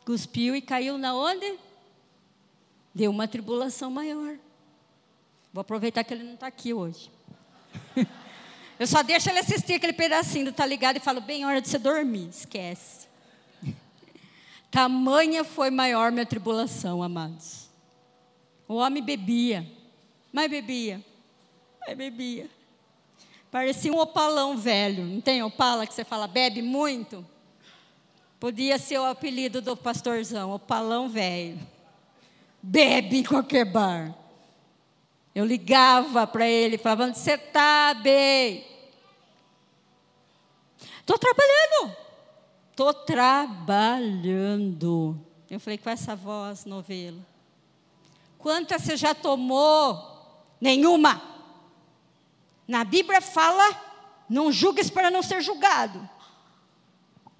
Cuspiu 0.05 0.57
e 0.57 0.63
caiu 0.63 0.99
na 0.99 1.15
onde? 1.15 1.59
Deu 2.95 3.11
uma 3.11 3.27
tribulação 3.27 3.91
maior. 3.91 4.37
Vou 5.53 5.61
aproveitar 5.61 6.05
que 6.05 6.15
ele 6.15 6.25
não 6.25 6.35
está 6.35 6.47
aqui 6.47 6.73
hoje. 6.73 7.11
Eu 8.79 8.87
só 8.87 9.03
deixo 9.03 9.29
ele 9.31 9.39
assistir 9.39 9.75
aquele 9.75 9.93
pedacinho 9.93 10.47
do 10.47 10.53
tá 10.53 10.67
ligado 10.67 10.97
e 10.97 11.01
falo, 11.01 11.21
bem, 11.21 11.45
hora 11.45 11.61
de 11.61 11.69
você 11.69 11.79
dormir. 11.79 12.29
Esquece. 12.29 13.07
Tamanha 14.71 15.45
foi 15.45 15.71
maior 15.71 16.11
minha 16.11 16.27
tribulação, 16.27 17.03
amados. 17.03 17.69
O 18.67 18.75
homem 18.77 19.03
bebia, 19.03 19.71
mas 20.33 20.51
bebia, 20.51 21.05
mas 21.87 21.97
bebia. 21.97 22.49
Parecia 23.51 23.93
um 23.93 23.99
opalão 23.99 24.57
velho. 24.57 25.05
Não 25.05 25.21
tem 25.21 25.43
opala 25.43 25.87
que 25.87 25.93
você 25.93 26.05
fala, 26.05 26.27
bebe 26.27 26.63
muito? 26.63 27.25
Podia 28.41 28.79
ser 28.79 28.99
o 28.99 29.05
apelido 29.05 29.61
do 29.61 29.77
pastorzão, 29.77 30.55
o 30.55 30.59
palão 30.59 31.09
velho. 31.09 31.61
Bebe 32.63 33.19
em 33.19 33.25
qualquer 33.25 33.65
bar. 33.65 34.15
Eu 35.35 35.45
ligava 35.45 36.27
para 36.27 36.47
ele, 36.47 36.79
falava: 36.79 37.13
você 37.13 37.33
está, 37.33 37.95
bem? 37.95 38.65
Estou 41.01 41.19
trabalhando. 41.19 41.97
Estou 42.71 42.95
trabalhando. 42.95 44.01
Eu 45.51 45.59
falei 45.59 45.77
com 45.77 45.91
essa 45.91 46.15
voz 46.15 46.65
novela. 46.65 47.19
Quantas 48.39 48.83
você 48.83 48.97
já 48.97 49.15
tomou? 49.15 50.11
Nenhuma. 50.61 51.21
Na 52.69 52.85
Bíblia 52.85 53.21
fala: 53.21 53.65
não 54.29 54.53
julgues 54.53 54.89
para 54.89 55.11
não 55.11 55.23
ser 55.23 55.43
julgado. 55.43 56.09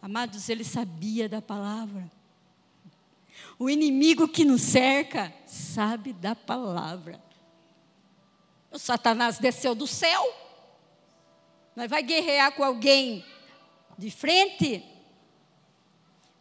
Amados, 0.01 0.49
ele 0.49 0.65
sabia 0.65 1.29
da 1.29 1.41
palavra. 1.41 2.11
O 3.59 3.69
inimigo 3.69 4.29
que 4.29 4.45
nos 4.45 4.63
cerca 4.63 5.33
sabe 5.47 6.13
da 6.13 6.35
palavra. 6.35 7.23
O 8.71 8.79
Satanás 8.79 9.39
desceu 9.39 9.75
do 9.75 9.87
céu. 9.87 10.23
Mas 11.77 11.89
vai 11.89 12.03
guerrear 12.03 12.53
com 12.53 12.65
alguém 12.65 13.25
de 13.97 14.11
frente. 14.11 14.85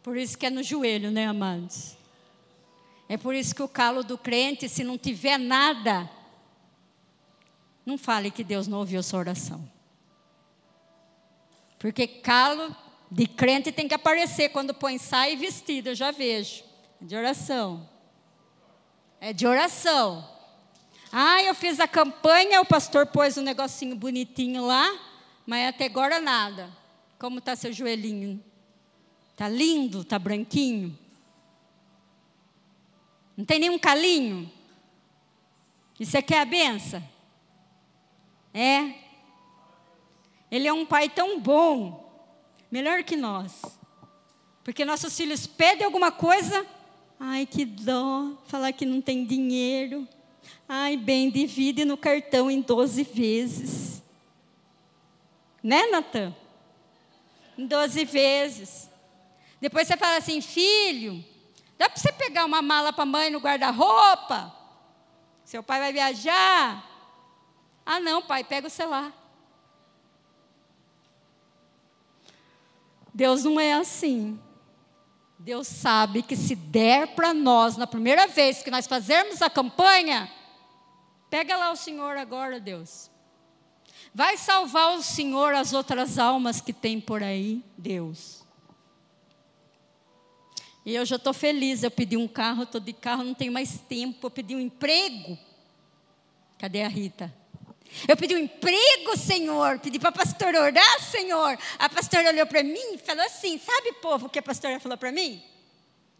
Por 0.02 0.16
isso 0.16 0.36
que 0.36 0.46
é 0.46 0.50
no 0.50 0.62
joelho, 0.62 1.10
né, 1.10 1.26
amados? 1.26 1.96
É 3.08 3.16
por 3.16 3.34
isso 3.34 3.54
que 3.54 3.62
o 3.62 3.68
calo 3.68 4.02
do 4.02 4.16
crente, 4.16 4.68
se 4.68 4.82
não 4.82 4.96
tiver 4.98 5.38
nada, 5.38 6.10
não 7.84 7.98
fale 7.98 8.30
que 8.30 8.42
Deus 8.42 8.66
não 8.66 8.78
ouviu 8.78 9.02
sua 9.02 9.20
oração. 9.20 9.70
Porque 11.78 12.06
calo 12.06 12.74
de 13.10 13.26
crente 13.26 13.70
tem 13.70 13.86
que 13.86 13.94
aparecer 13.94 14.48
quando 14.48 14.72
põe 14.72 14.98
saia 14.98 15.32
e 15.32 15.36
vestido, 15.36 15.88
eu 15.88 15.94
já 15.94 16.10
vejo. 16.10 16.64
É 17.02 17.04
de 17.04 17.16
oração. 17.16 17.88
É 19.20 19.32
de 19.32 19.44
oração. 19.44 20.28
Ah, 21.10 21.42
eu 21.42 21.52
fiz 21.52 21.80
a 21.80 21.88
campanha, 21.88 22.60
o 22.60 22.64
pastor 22.64 23.06
pôs 23.06 23.36
um 23.36 23.42
negocinho 23.42 23.96
bonitinho 23.96 24.64
lá, 24.64 24.88
mas 25.44 25.68
até 25.68 25.86
agora 25.86 26.20
nada. 26.20 26.70
Como 27.18 27.40
está 27.40 27.56
seu 27.56 27.72
joelhinho? 27.72 28.42
Está 29.32 29.48
lindo, 29.48 30.02
está 30.02 30.16
branquinho? 30.16 30.96
Não 33.36 33.44
tem 33.44 33.58
nenhum 33.58 33.80
calinho? 33.80 34.50
E 35.98 36.06
você 36.06 36.22
quer 36.22 36.42
a 36.42 36.44
benção? 36.44 37.02
É. 38.54 38.94
Ele 40.48 40.68
é 40.68 40.72
um 40.72 40.86
pai 40.86 41.08
tão 41.08 41.40
bom 41.40 42.12
melhor 42.70 43.02
que 43.02 43.16
nós. 43.16 43.60
Porque 44.62 44.84
nossos 44.84 45.16
filhos 45.16 45.48
pedem 45.48 45.84
alguma 45.84 46.12
coisa, 46.12 46.64
ai 47.24 47.46
que 47.46 47.64
dó, 47.64 48.32
falar 48.46 48.72
que 48.72 48.84
não 48.84 49.00
tem 49.00 49.24
dinheiro. 49.24 50.08
Ai, 50.68 50.96
bem, 50.96 51.30
divide 51.30 51.84
no 51.84 51.96
cartão 51.96 52.50
em 52.50 52.60
12 52.60 53.04
vezes. 53.04 54.02
Né, 55.62 55.86
Natan? 55.86 56.34
Em 57.56 57.64
12 57.64 58.04
vezes. 58.06 58.90
Depois 59.60 59.86
você 59.86 59.96
fala 59.96 60.16
assim, 60.16 60.40
filho, 60.40 61.24
dá 61.78 61.88
para 61.88 61.96
você 61.96 62.10
pegar 62.10 62.44
uma 62.44 62.60
mala 62.60 62.92
para 62.92 63.04
a 63.04 63.06
mãe 63.06 63.30
no 63.30 63.38
guarda-roupa? 63.38 64.52
Seu 65.44 65.62
pai 65.62 65.78
vai 65.78 65.92
viajar? 65.92 66.84
Ah, 67.86 68.00
não, 68.00 68.20
pai, 68.20 68.42
pega 68.42 68.66
o 68.66 68.70
celular. 68.70 69.12
Deus 73.14 73.44
não 73.44 73.60
é 73.60 73.74
assim. 73.74 74.40
Deus 75.42 75.66
sabe 75.66 76.22
que 76.22 76.36
se 76.36 76.54
der 76.54 77.16
para 77.16 77.34
nós, 77.34 77.76
na 77.76 77.84
primeira 77.84 78.28
vez 78.28 78.62
que 78.62 78.70
nós 78.70 78.86
fazermos 78.86 79.42
a 79.42 79.50
campanha, 79.50 80.30
pega 81.28 81.56
lá 81.56 81.72
o 81.72 81.76
Senhor 81.76 82.16
agora, 82.16 82.60
Deus. 82.60 83.10
Vai 84.14 84.36
salvar 84.36 84.96
o 84.96 85.02
Senhor 85.02 85.52
as 85.52 85.72
outras 85.72 86.16
almas 86.16 86.60
que 86.60 86.72
tem 86.72 87.00
por 87.00 87.24
aí, 87.24 87.60
Deus. 87.76 88.44
E 90.86 90.94
eu 90.94 91.04
já 91.04 91.16
estou 91.16 91.34
feliz, 91.34 91.82
eu 91.82 91.90
pedi 91.90 92.16
um 92.16 92.28
carro, 92.28 92.62
estou 92.62 92.80
de 92.80 92.92
carro, 92.92 93.24
não 93.24 93.34
tenho 93.34 93.52
mais 93.52 93.80
tempo, 93.80 94.24
eu 94.24 94.30
pedi 94.30 94.54
um 94.54 94.60
emprego. 94.60 95.36
Cadê 96.56 96.84
a 96.84 96.88
Rita? 96.88 97.34
Eu 98.08 98.16
pedi 98.16 98.34
um 98.34 98.38
emprego, 98.38 99.16
Senhor. 99.16 99.78
Pedi 99.78 99.98
para 99.98 100.08
a 100.08 100.12
pastora 100.12 100.62
orar, 100.62 101.00
Senhor. 101.00 101.58
A 101.78 101.88
pastora 101.88 102.30
olhou 102.30 102.46
para 102.46 102.62
mim 102.62 102.94
e 102.94 102.98
falou 102.98 103.24
assim: 103.24 103.58
Sabe, 103.58 103.92
povo, 103.94 104.26
o 104.26 104.28
que 104.28 104.38
a 104.38 104.42
pastora 104.42 104.80
falou 104.80 104.98
para 104.98 105.12
mim? 105.12 105.42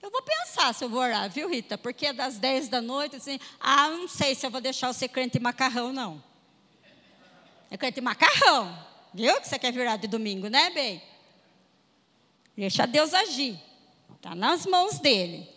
Eu 0.03 0.11
vou 0.11 0.21
pensar 0.23 0.75
se 0.75 0.85
eu 0.85 0.89
vou 0.89 1.01
orar, 1.01 1.31
viu, 1.31 1.49
Rita? 1.49 1.79
Porque 1.79 2.07
é 2.07 2.13
das 2.13 2.37
10 2.37 2.69
da 2.69 2.83
noite, 2.83 3.17
assim, 3.17 3.39
ah, 3.61 3.89
não 3.89 4.09
sei 4.09 4.35
se 4.35 4.45
eu 4.45 4.51
vou 4.51 4.61
deixar 4.61 4.93
você 4.93 5.07
crente 5.07 5.39
macarrão, 5.39 5.93
não. 5.93 6.23
É 7.71 7.77
crente 7.77 8.01
macarrão, 8.01 8.77
viu? 9.15 9.41
Que 9.41 9.49
você 9.49 9.61
quer 9.61 9.73
virar 9.73 9.97
de 9.99 10.09
domingo, 10.09 10.49
né, 10.49 10.71
bem? 10.71 11.01
Deixa 12.57 12.85
Deus 12.85 13.15
agir. 13.15 13.57
Está 14.17 14.35
nas 14.35 14.67
mãos 14.67 14.99
dele. 14.99 15.49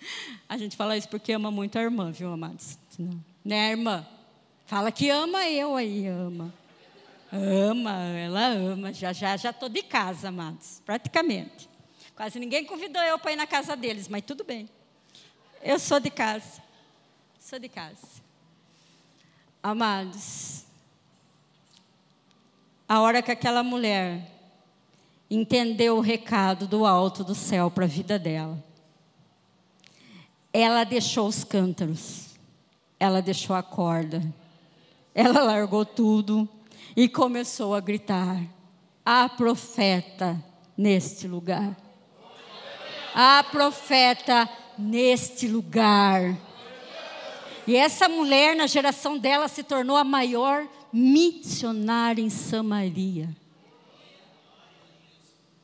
A 0.48 0.56
gente 0.56 0.76
fala 0.76 0.96
isso 0.96 1.08
porque 1.08 1.32
ama 1.32 1.50
muito 1.50 1.76
a 1.76 1.82
irmã, 1.82 2.12
viu, 2.12 2.32
amados? 2.32 2.78
Né, 3.44 3.70
irmã? 3.72 4.06
Fala 4.66 4.90
que 4.90 5.10
ama 5.10 5.48
eu 5.48 5.76
aí, 5.76 6.06
ama. 6.06 6.52
Ama, 7.32 7.92
ela 8.16 8.46
ama. 8.46 8.92
Já, 8.92 9.12
já, 9.12 9.36
já 9.36 9.50
estou 9.50 9.68
de 9.68 9.82
casa, 9.82 10.28
amados, 10.28 10.80
praticamente. 10.84 11.68
Quase 12.16 12.38
ninguém 12.38 12.64
convidou 12.64 13.02
eu 13.02 13.18
para 13.18 13.32
ir 13.32 13.36
na 13.36 13.46
casa 13.46 13.76
deles, 13.76 14.08
mas 14.08 14.22
tudo 14.22 14.44
bem. 14.44 14.68
Eu 15.62 15.78
sou 15.78 16.00
de 16.00 16.10
casa. 16.10 16.62
Sou 17.38 17.58
de 17.58 17.68
casa. 17.68 18.22
Amados, 19.62 20.64
a 22.86 23.00
hora 23.00 23.22
que 23.22 23.32
aquela 23.32 23.62
mulher 23.62 24.30
entendeu 25.30 25.96
o 25.96 26.00
recado 26.00 26.66
do 26.66 26.84
alto 26.84 27.24
do 27.24 27.34
céu 27.34 27.70
para 27.70 27.84
a 27.84 27.88
vida 27.88 28.18
dela, 28.18 28.62
ela 30.52 30.84
deixou 30.84 31.26
os 31.26 31.44
cântaros, 31.44 32.36
ela 33.00 33.22
deixou 33.22 33.56
a 33.56 33.62
corda, 33.62 34.22
ela 35.14 35.42
largou 35.42 35.84
tudo 35.84 36.48
e 36.96 37.08
começou 37.08 37.74
a 37.74 37.80
gritar: 37.80 38.42
Há 39.04 39.28
profeta 39.28 40.42
neste 40.76 41.28
lugar. 41.28 41.76
Há 43.14 43.44
profeta 43.44 44.48
neste 44.76 45.46
lugar. 45.46 46.36
E 47.66 47.76
essa 47.76 48.08
mulher, 48.08 48.56
na 48.56 48.66
geração 48.66 49.16
dela, 49.16 49.48
se 49.48 49.62
tornou 49.62 49.96
a 49.96 50.04
maior 50.04 50.66
missionária 50.92 52.20
em 52.20 52.28
Samaria. 52.28 53.28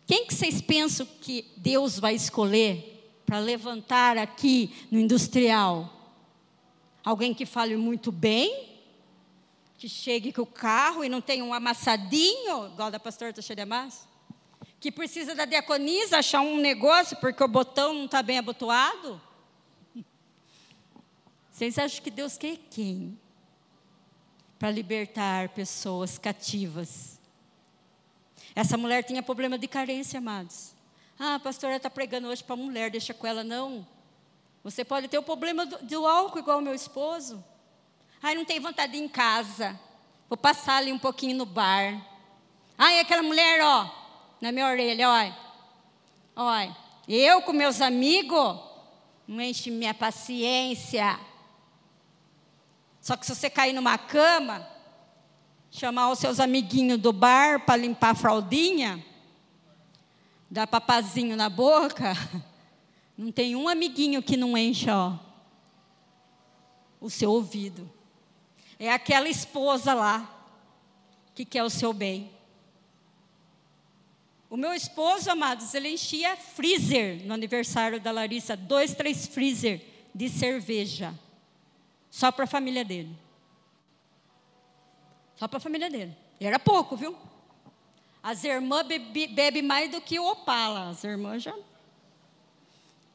Quem 0.07 0.27
que 0.27 0.35
vocês 0.35 0.61
pensam 0.61 1.07
que 1.21 1.45
Deus 1.57 1.99
vai 1.99 2.15
escolher 2.15 3.13
para 3.27 3.39
levantar 3.39 4.17
aqui 4.17 4.73
no 4.91 4.99
industrial? 4.99 5.89
Alguém 7.05 7.35
que 7.35 7.47
fale 7.47 7.77
muito 7.77 8.11
bem? 8.11 8.70
Que 9.81 9.89
chegue 9.89 10.33
com 10.33 10.43
o 10.43 10.47
carro 10.47 11.03
e 11.03 11.09
não 11.09 11.21
tenha 11.21 11.45
um 11.45 11.53
amassadinho, 11.53 12.69
igual 12.69 12.89
da 12.89 13.01
pastora 13.01 13.35
Massa? 13.67 14.09
Que 14.79 14.93
precisa 14.93 15.35
da 15.35 15.45
diaconisa 15.45 16.19
achar 16.19 16.41
um 16.41 16.59
negócio 16.59 17.17
porque 17.17 17.43
o 17.43 17.49
botão 17.49 17.93
não 17.93 18.05
está 18.05 18.23
bem 18.23 18.39
abotoado? 18.39 19.21
Vocês 21.51 21.77
acham 21.77 22.01
que 22.01 22.11
Deus 22.13 22.39
quer 22.39 22.57
quem? 22.71 23.19
Para 24.57 24.71
libertar 24.71 25.49
pessoas 25.49 26.17
cativas 26.17 27.19
essa 28.55 28.77
mulher 28.77 29.03
tinha 29.05 29.23
problema 29.23 29.59
de 29.59 29.69
carência, 29.69 30.19
amados. 30.19 30.75
Ah, 31.19 31.37
a 31.37 31.41
pastora 31.41 31.77
está 31.77 31.91
pregando 31.91 32.29
hoje 32.29 32.43
para 32.43 32.55
a 32.55 32.59
mulher, 32.59 32.91
deixa 32.91 33.15
com 33.15 33.27
ela. 33.27 33.45
Não. 33.45 33.87
Você 34.65 34.85
pode 34.85 35.09
ter 35.09 35.19
o 35.19 35.23
problema 35.23 35.65
do, 35.65 35.79
do 35.79 36.07
álcool, 36.07 36.39
igual 36.39 36.59
o 36.59 36.63
meu 36.63 36.75
esposo. 36.75 37.43
Ai, 38.23 38.35
não 38.35 38.45
tem 38.45 38.61
vontade 38.61 38.93
de 38.93 38.99
ir 38.99 39.03
em 39.03 39.09
casa. 39.09 39.79
Vou 40.29 40.37
passar 40.37 40.77
ali 40.77 40.93
um 40.93 40.99
pouquinho 40.99 41.37
no 41.37 41.47
bar. 41.47 42.07
Ai, 42.77 43.01
aquela 43.01 43.23
mulher, 43.23 43.61
ó, 43.63 43.91
na 44.41 44.53
minha 44.53 44.67
orelha, 44.67 45.09
ó. 45.09 45.51
Olha, 46.37 46.77
eu 47.09 47.43
com 47.43 47.53
meus 47.53 47.81
amigos, 47.81 48.59
não 49.27 49.41
enche 49.41 49.71
minha 49.71 49.93
paciência. 49.93 51.19
Só 53.01 53.17
que 53.17 53.25
se 53.25 53.35
você 53.35 53.49
cair 53.49 53.73
numa 53.73 53.97
cama, 53.97 54.67
chamar 55.71 56.11
os 56.11 56.19
seus 56.19 56.39
amiguinhos 56.39 56.99
do 56.99 57.13
bar 57.13 57.65
para 57.65 57.77
limpar 57.77 58.11
a 58.11 58.15
fraldinha, 58.15 59.05
dar 60.51 60.67
papazinho 60.67 61.37
na 61.37 61.49
boca, 61.49 62.13
não 63.17 63.33
tem 63.33 63.57
um 63.57 63.69
amiguinho 63.69 64.23
que 64.23 64.37
não 64.37 64.57
encha 64.57 64.95
ó, 64.95 65.19
o 67.01 67.09
seu 67.09 67.31
ouvido. 67.31 68.00
É 68.81 68.91
aquela 68.91 69.29
esposa 69.29 69.93
lá 69.93 70.43
que 71.35 71.45
quer 71.45 71.63
o 71.63 71.69
seu 71.69 71.93
bem. 71.93 72.31
O 74.49 74.57
meu 74.57 74.73
esposo, 74.73 75.31
amados, 75.31 75.75
ele 75.75 75.91
enchia 75.91 76.35
freezer 76.35 77.25
no 77.27 77.35
aniversário 77.35 78.01
da 78.01 78.11
Larissa, 78.11 78.57
dois, 78.57 78.95
três 78.95 79.27
freezer 79.27 79.85
de 80.15 80.31
cerveja, 80.31 81.15
só 82.11 82.33
para 82.33 82.45
a 82.45 82.49
família 82.49 82.83
dele. 82.83 83.15
Só 85.37 85.47
para 85.47 85.59
a 85.59 85.61
família 85.61 85.91
dele. 85.91 86.17
E 86.41 86.47
era 86.47 86.59
pouco, 86.59 86.97
viu? 86.97 87.15
As 88.23 88.45
irmãs 88.45 88.87
bebem 88.87 89.35
bebe 89.35 89.63
mais 89.63 89.91
do 89.91 90.01
que 90.01 90.19
o 90.19 90.27
Opala. 90.27 90.89
As 90.89 91.05
irmãs 91.05 91.43
já. 91.43 91.57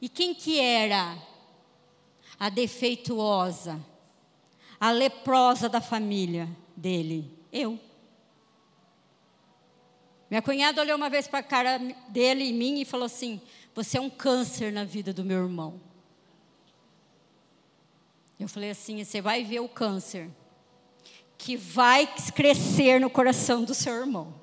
E 0.00 0.08
quem 0.08 0.32
que 0.32 0.60
era 0.60 1.18
a 2.38 2.48
defeituosa, 2.48 3.80
a 4.80 4.90
leprosa 4.90 5.68
da 5.68 5.80
família 5.80 6.48
dele? 6.76 7.30
Eu. 7.52 7.78
Minha 10.28 10.42
cunhada 10.42 10.80
olhou 10.80 10.96
uma 10.96 11.08
vez 11.08 11.28
para 11.28 11.38
a 11.38 11.42
cara 11.42 11.78
dele 12.08 12.44
e 12.44 12.52
mim 12.52 12.80
e 12.80 12.84
falou 12.84 13.06
assim: 13.06 13.40
Você 13.74 13.98
é 13.98 14.00
um 14.00 14.10
câncer 14.10 14.72
na 14.72 14.84
vida 14.84 15.12
do 15.12 15.24
meu 15.24 15.38
irmão. 15.38 15.80
Eu 18.38 18.48
falei 18.48 18.70
assim: 18.70 19.04
Você 19.04 19.20
vai 19.20 19.44
ver 19.44 19.60
o 19.60 19.68
câncer 19.68 20.30
que 21.38 21.56
vai 21.56 22.06
crescer 22.34 23.00
no 23.00 23.10
coração 23.10 23.64
do 23.64 23.74
seu 23.74 23.94
irmão. 23.94 24.34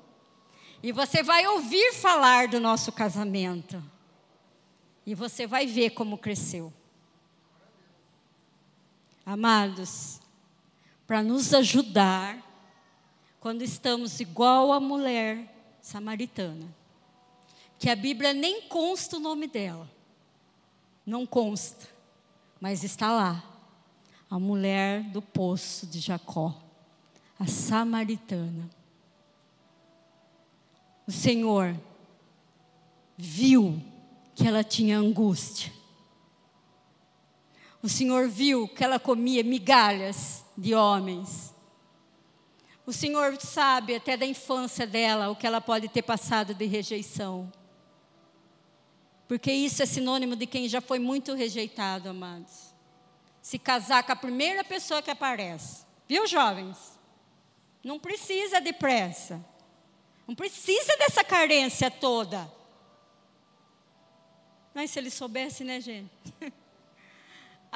E 0.82 0.92
você 0.92 1.22
vai 1.22 1.46
ouvir 1.46 1.92
falar 1.94 2.48
do 2.48 2.60
nosso 2.60 2.92
casamento. 2.92 3.82
E 5.06 5.14
você 5.14 5.46
vai 5.46 5.66
ver 5.66 5.90
como 5.90 6.16
cresceu. 6.16 6.72
Amados, 9.24 10.20
para 11.14 11.22
nos 11.22 11.54
ajudar, 11.54 12.42
quando 13.38 13.62
estamos 13.62 14.18
igual 14.18 14.72
a 14.72 14.80
mulher 14.80 15.48
samaritana, 15.80 16.66
que 17.78 17.88
a 17.88 17.94
Bíblia 17.94 18.34
nem 18.34 18.62
consta 18.62 19.16
o 19.16 19.20
nome 19.20 19.46
dela, 19.46 19.88
não 21.06 21.24
consta, 21.24 21.86
mas 22.60 22.82
está 22.82 23.12
lá, 23.12 23.44
a 24.28 24.40
mulher 24.40 25.04
do 25.10 25.22
poço 25.22 25.86
de 25.86 26.00
Jacó 26.00 26.52
a 27.38 27.46
samaritana. 27.46 28.68
O 31.06 31.12
Senhor 31.12 31.78
viu 33.16 33.80
que 34.34 34.48
ela 34.48 34.64
tinha 34.64 34.98
angústia. 34.98 35.72
O 37.80 37.88
Senhor 37.88 38.28
viu 38.28 38.66
que 38.66 38.82
ela 38.82 38.98
comia 38.98 39.44
migalhas 39.44 40.43
de 40.56 40.74
homens. 40.74 41.54
O 42.86 42.92
Senhor 42.92 43.40
sabe 43.40 43.96
até 43.96 44.16
da 44.16 44.26
infância 44.26 44.86
dela 44.86 45.30
o 45.30 45.36
que 45.36 45.46
ela 45.46 45.60
pode 45.60 45.88
ter 45.88 46.02
passado 46.02 46.54
de 46.54 46.66
rejeição. 46.66 47.50
Porque 49.26 49.50
isso 49.50 49.82
é 49.82 49.86
sinônimo 49.86 50.36
de 50.36 50.46
quem 50.46 50.68
já 50.68 50.80
foi 50.80 50.98
muito 50.98 51.32
rejeitado, 51.34 52.10
amados. 52.10 52.74
Se 53.40 53.58
casar 53.58 54.02
com 54.02 54.12
a 54.12 54.16
primeira 54.16 54.62
pessoa 54.62 55.02
que 55.02 55.10
aparece. 55.10 55.84
Viu, 56.06 56.26
jovens? 56.26 56.98
Não 57.82 57.98
precisa 57.98 58.60
de 58.60 58.72
pressa. 58.72 59.44
Não 60.26 60.34
precisa 60.34 60.96
dessa 60.98 61.24
carência 61.24 61.90
toda. 61.90 62.50
Mas 64.74 64.90
se 64.90 64.98
eles 64.98 65.14
soubessem, 65.14 65.66
né, 65.66 65.80
gente? 65.80 66.10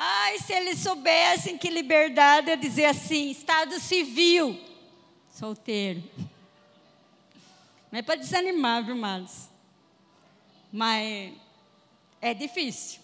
Ai, 0.01 0.39
se 0.39 0.53
eles 0.53 0.79
soubessem 0.79 1.59
que 1.59 1.69
liberdade 1.69 2.53
é 2.53 2.57
dizer 2.57 2.85
assim, 2.85 3.33
estado 3.33 3.81
civil, 3.81 4.57
solteiro. 5.29 6.01
Não 7.91 7.99
é 7.99 8.03
para 8.03 8.15
desanimar, 8.15 8.85
viu, 8.85 8.95
irmãos? 8.95 9.49
Mas 10.73 11.33
é 12.21 12.33
difícil. 12.33 13.01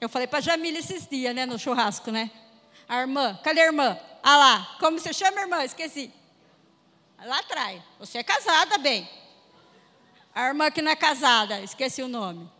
Eu 0.00 0.08
falei 0.08 0.26
para 0.26 0.38
a 0.38 0.58
esses 0.68 1.06
dias, 1.06 1.34
né, 1.34 1.44
no 1.44 1.58
churrasco, 1.58 2.10
né? 2.10 2.30
A 2.88 3.02
irmã, 3.02 3.38
cadê 3.44 3.60
a 3.60 3.66
irmã? 3.66 4.00
Ah 4.22 4.36
lá, 4.38 4.76
como 4.80 4.98
você 4.98 5.12
chama, 5.12 5.42
irmã? 5.42 5.62
Esqueci. 5.62 6.10
Lá 7.22 7.40
atrás. 7.40 7.82
Você 7.98 8.16
é 8.16 8.22
casada, 8.22 8.78
bem. 8.78 9.06
A 10.34 10.46
irmã 10.46 10.70
que 10.70 10.80
não 10.80 10.92
é 10.92 10.96
casada, 10.96 11.60
esqueci 11.60 12.02
o 12.02 12.08
nome. 12.08 12.50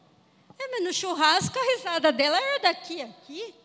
É, 0.58 0.68
mas 0.68 0.84
no 0.84 0.92
churrasco 0.92 1.58
a 1.58 1.74
risada 1.74 2.12
dela 2.12 2.36
era 2.36 2.58
daqui, 2.60 3.00
aqui. 3.00 3.61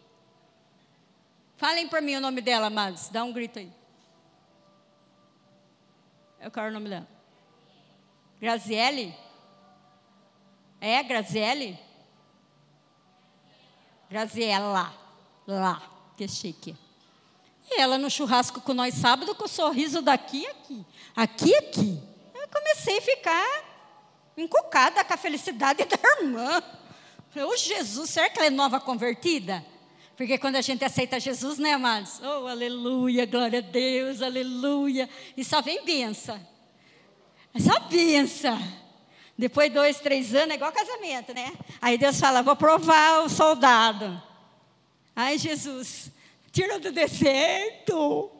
Falem 1.57 1.87
para 1.87 2.01
mim 2.01 2.15
o 2.15 2.21
nome 2.21 2.39
dela, 2.39 2.67
amados. 2.67 3.09
Dá 3.09 3.23
um 3.23 3.33
grito 3.33 3.57
aí. 3.57 3.71
Eu 6.39 6.51
quero 6.51 6.67
o 6.67 6.71
nome 6.71 6.87
dela. 6.87 7.07
Graziele? 8.39 9.15
É, 10.79 11.01
Graziele? 11.01 11.79
Graziela, 14.07 14.93
lá, 15.47 15.81
que 16.15 16.27
chique. 16.27 16.75
E 17.69 17.81
ela 17.81 17.97
no 17.97 18.09
churrasco 18.09 18.61
com 18.61 18.73
nós 18.73 18.93
sábado, 18.93 19.33
com 19.33 19.45
o 19.45 19.49
sorriso 19.49 20.01
daqui 20.01 20.43
e 20.43 20.47
aqui. 20.47 20.85
Aqui 21.15 21.49
e 21.49 21.55
aqui. 21.55 22.03
Eu 22.35 22.47
comecei 22.49 22.99
a 22.99 23.01
ficar 23.01 23.65
encucada 24.37 25.03
com 25.03 25.13
a 25.13 25.17
felicidade 25.17 25.83
da 25.89 25.97
irmã. 26.21 26.61
Falei, 27.31 27.49
ô 27.49 27.57
Jesus, 27.57 28.11
será 28.11 28.29
que 28.29 28.37
ela 28.37 28.47
é 28.47 28.51
nova 28.51 28.79
convertida? 28.79 29.65
Porque 30.17 30.39
quando 30.39 30.55
a 30.55 30.61
gente 30.61 30.83
aceita 30.83 31.19
Jesus, 31.19 31.59
né, 31.59 31.73
amados? 31.73 32.19
Oh, 32.23 32.47
aleluia, 32.47 33.27
glória 33.27 33.59
a 33.59 33.61
Deus, 33.61 34.19
aleluia. 34.23 35.07
E 35.37 35.45
só 35.45 35.61
vem 35.61 35.85
benção. 35.85 36.41
É 37.53 37.59
só 37.59 37.79
benção. 37.81 38.59
Depois 39.37 39.69
de 39.69 39.75
dois, 39.75 39.99
três 39.99 40.33
anos, 40.33 40.49
é 40.49 40.55
igual 40.55 40.71
casamento, 40.71 41.35
né? 41.35 41.53
Aí 41.79 41.99
Deus 41.99 42.19
fala, 42.19 42.41
vou 42.41 42.55
provar 42.55 43.23
o 43.23 43.29
soldado. 43.29 44.19
Ai, 45.15 45.37
Jesus, 45.37 46.11
tira 46.51 46.79
do 46.79 46.91
deserto. 46.91 48.31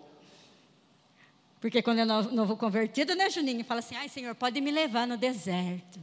Porque 1.61 1.83
quando 1.83 1.99
é 1.99 2.05
novo, 2.05 2.31
novo 2.31 2.57
convertido, 2.57 3.13
né, 3.13 3.29
Juninho? 3.29 3.63
Fala 3.63 3.81
assim, 3.81 3.95
ai, 3.95 4.09
Senhor, 4.09 4.33
pode 4.33 4.59
me 4.61 4.71
levar 4.71 5.05
no 5.05 5.15
deserto. 5.15 5.99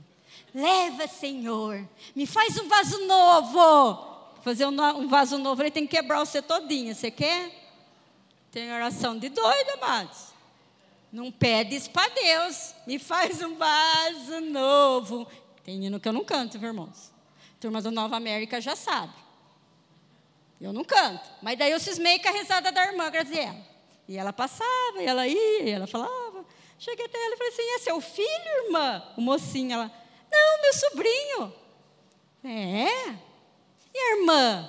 Leva, 0.54 1.08
Senhor. 1.08 1.84
Me 2.14 2.28
faz 2.28 2.56
um 2.58 2.68
vaso 2.68 3.04
novo. 3.08 4.13
Fazer 4.44 4.66
um, 4.66 5.09
vaso 5.09 5.38
novo, 5.38 5.62
ele 5.62 5.70
tem 5.70 5.87
que 5.87 5.96
quebrar 5.96 6.22
seu 6.26 6.42
todinho. 6.42 6.94
Você 6.94 7.11
quer? 7.11 7.50
Tem 8.50 8.70
oração 8.70 9.18
de 9.18 9.30
doido, 9.30 9.70
amados. 9.70 10.35
Não 11.11 11.33
pede 11.33 11.74
isso 11.74 11.90
para 11.90 12.12
Deus. 12.12 12.74
Me 12.87 12.98
faz 12.98 13.40
um 13.40 13.54
vaso 13.54 14.42
novo. 14.42 15.26
Tem 15.64 15.83
hino 15.83 15.98
que 15.98 16.07
eu 16.07 16.12
não 16.12 16.22
canto, 16.22 16.59
viu, 16.59 16.68
irmãos? 16.68 17.11
Turma 17.59 17.80
do 17.80 17.90
Nova 17.90 18.16
América 18.16 18.61
já 18.61 18.76
sabe. 18.76 19.14
Eu 20.61 20.74
não 20.74 20.85
canto. 20.85 21.26
Mas 21.40 21.57
daí 21.59 21.70
eu 21.70 21.80
cismei 21.80 22.18
com 22.18 22.28
a 22.28 22.33
risada 22.33 22.70
da 22.70 22.85
irmã 22.85 23.11
Graziella. 23.11 23.64
E 24.07 24.18
ela 24.18 24.30
passava, 24.30 25.00
e 25.00 25.07
ela 25.07 25.26
ia, 25.26 25.62
e 25.62 25.70
ela 25.70 25.87
falava. 25.87 26.44
Cheguei 26.78 27.07
até 27.07 27.16
ela 27.16 27.35
e 27.35 27.38
falei 27.38 27.52
assim: 27.54 27.62
é 27.62 27.78
seu 27.78 27.98
filho, 27.98 28.66
irmã? 28.66 29.02
O 29.16 29.22
mocinho, 29.22 29.72
ela, 29.72 29.90
não, 30.30 30.61
meu 30.61 30.72
sobrinho. 30.74 31.54
É. 32.44 33.33
E 33.94 33.98
a 33.98 34.16
irmã? 34.16 34.68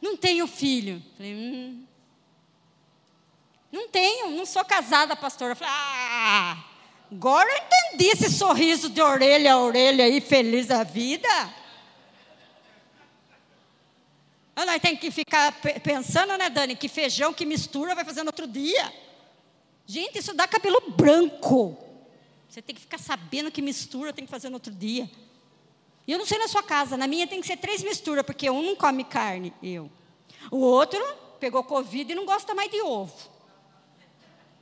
Não 0.00 0.16
tenho 0.16 0.46
filho. 0.46 1.02
Falei, 1.16 1.34
hum. 1.34 1.84
Não 3.72 3.88
tenho, 3.88 4.30
não 4.30 4.46
sou 4.46 4.64
casada, 4.64 5.16
pastora. 5.16 5.56
Falei, 5.56 5.74
ah, 5.74 6.64
agora 7.10 7.50
eu 7.50 7.56
entendi 7.56 8.06
esse 8.10 8.30
sorriso 8.30 8.88
de 8.88 9.00
orelha 9.00 9.54
a 9.54 9.58
orelha 9.58 10.04
aí, 10.04 10.20
feliz 10.20 10.70
a 10.70 10.84
vida. 10.84 11.28
Nós 14.54 14.80
temos 14.80 15.00
que 15.00 15.10
ficar 15.10 15.52
pensando, 15.82 16.36
né, 16.36 16.48
Dani, 16.48 16.76
que 16.76 16.88
feijão 16.88 17.32
que 17.32 17.46
mistura 17.46 17.94
vai 17.94 18.04
fazer 18.04 18.22
no 18.22 18.28
outro 18.28 18.46
dia. 18.46 18.92
Gente, 19.86 20.18
isso 20.18 20.34
dá 20.34 20.46
cabelo 20.46 20.80
branco. 20.90 21.76
Você 22.48 22.60
tem 22.60 22.74
que 22.74 22.80
ficar 22.82 22.98
sabendo 22.98 23.50
que 23.50 23.62
mistura 23.62 24.12
tem 24.12 24.24
que 24.24 24.30
fazer 24.30 24.50
no 24.50 24.56
outro 24.56 24.72
dia. 24.72 25.10
E 26.06 26.12
eu 26.12 26.18
não 26.18 26.26
sei 26.26 26.38
na 26.38 26.48
sua 26.48 26.62
casa, 26.62 26.96
na 26.96 27.06
minha 27.06 27.26
tem 27.26 27.40
que 27.40 27.46
ser 27.46 27.56
três 27.56 27.82
misturas, 27.82 28.24
porque 28.24 28.50
um 28.50 28.62
não 28.62 28.76
come 28.76 29.04
carne, 29.04 29.52
eu. 29.62 29.90
O 30.50 30.58
outro 30.58 31.00
pegou 31.38 31.62
Covid 31.62 32.10
e 32.10 32.14
não 32.14 32.26
gosta 32.26 32.54
mais 32.54 32.70
de 32.70 32.80
ovo. 32.82 33.30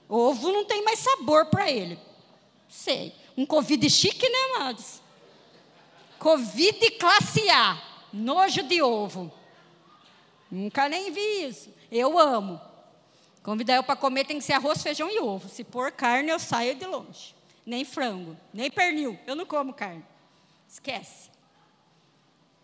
Ovo 0.08 0.52
não 0.52 0.64
tem 0.64 0.82
mais 0.82 0.98
sabor 0.98 1.46
para 1.46 1.70
ele. 1.70 1.98
Sei. 2.68 3.14
Um 3.36 3.46
Covid 3.46 3.88
chique, 3.88 4.28
né, 4.28 4.38
amados? 4.56 5.00
Covid 6.18 6.90
classe 6.92 7.48
A. 7.48 7.80
Nojo 8.12 8.62
de 8.64 8.82
ovo. 8.82 9.32
Nunca 10.50 10.88
nem 10.88 11.12
vi 11.12 11.46
isso. 11.46 11.72
Eu 11.90 12.18
amo. 12.18 12.60
Convidar 13.42 13.76
eu 13.76 13.82
para 13.82 13.96
comer 13.96 14.26
tem 14.26 14.38
que 14.38 14.44
ser 14.44 14.52
arroz, 14.54 14.82
feijão 14.82 15.08
e 15.08 15.18
ovo. 15.18 15.48
Se 15.48 15.64
pôr 15.64 15.90
carne, 15.92 16.30
eu 16.30 16.38
saio 16.38 16.74
de 16.74 16.84
longe. 16.84 17.34
Nem 17.64 17.84
frango, 17.84 18.36
nem 18.52 18.70
pernil. 18.70 19.18
Eu 19.26 19.34
não 19.34 19.46
como 19.46 19.72
carne. 19.72 20.04
Esquece. 20.68 21.29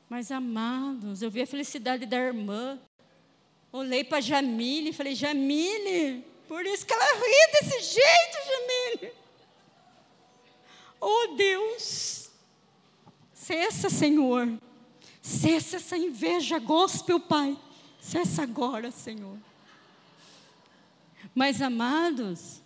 Mas, 0.09 0.31
amados, 0.31 1.21
eu 1.21 1.31
vi 1.31 1.43
a 1.43 1.47
felicidade 1.47 2.07
da 2.07 2.17
irmã. 2.17 2.79
Olhei 3.73 4.05
para 4.05 4.21
Jamile 4.21 4.91
e 4.91 4.93
falei: 4.93 5.15
Jamile, 5.15 6.25
por 6.47 6.65
isso 6.65 6.87
que 6.87 6.93
ela 6.93 7.05
ri 7.05 7.53
desse 7.53 7.95
jeito, 7.95 8.39
Jamile. 8.47 9.13
Oh 11.01 11.35
Deus, 11.37 12.31
cessa, 13.33 13.91
Senhor. 13.91 14.49
Cessa 15.21 15.77
essa 15.77 15.97
inveja 15.97 16.61
gospel, 16.61 17.19
Pai. 17.19 17.59
Cessa 18.01 18.45
agora, 18.45 18.93
Senhor. 18.93 19.37
Mas, 21.35 21.61
amados, 21.61 22.63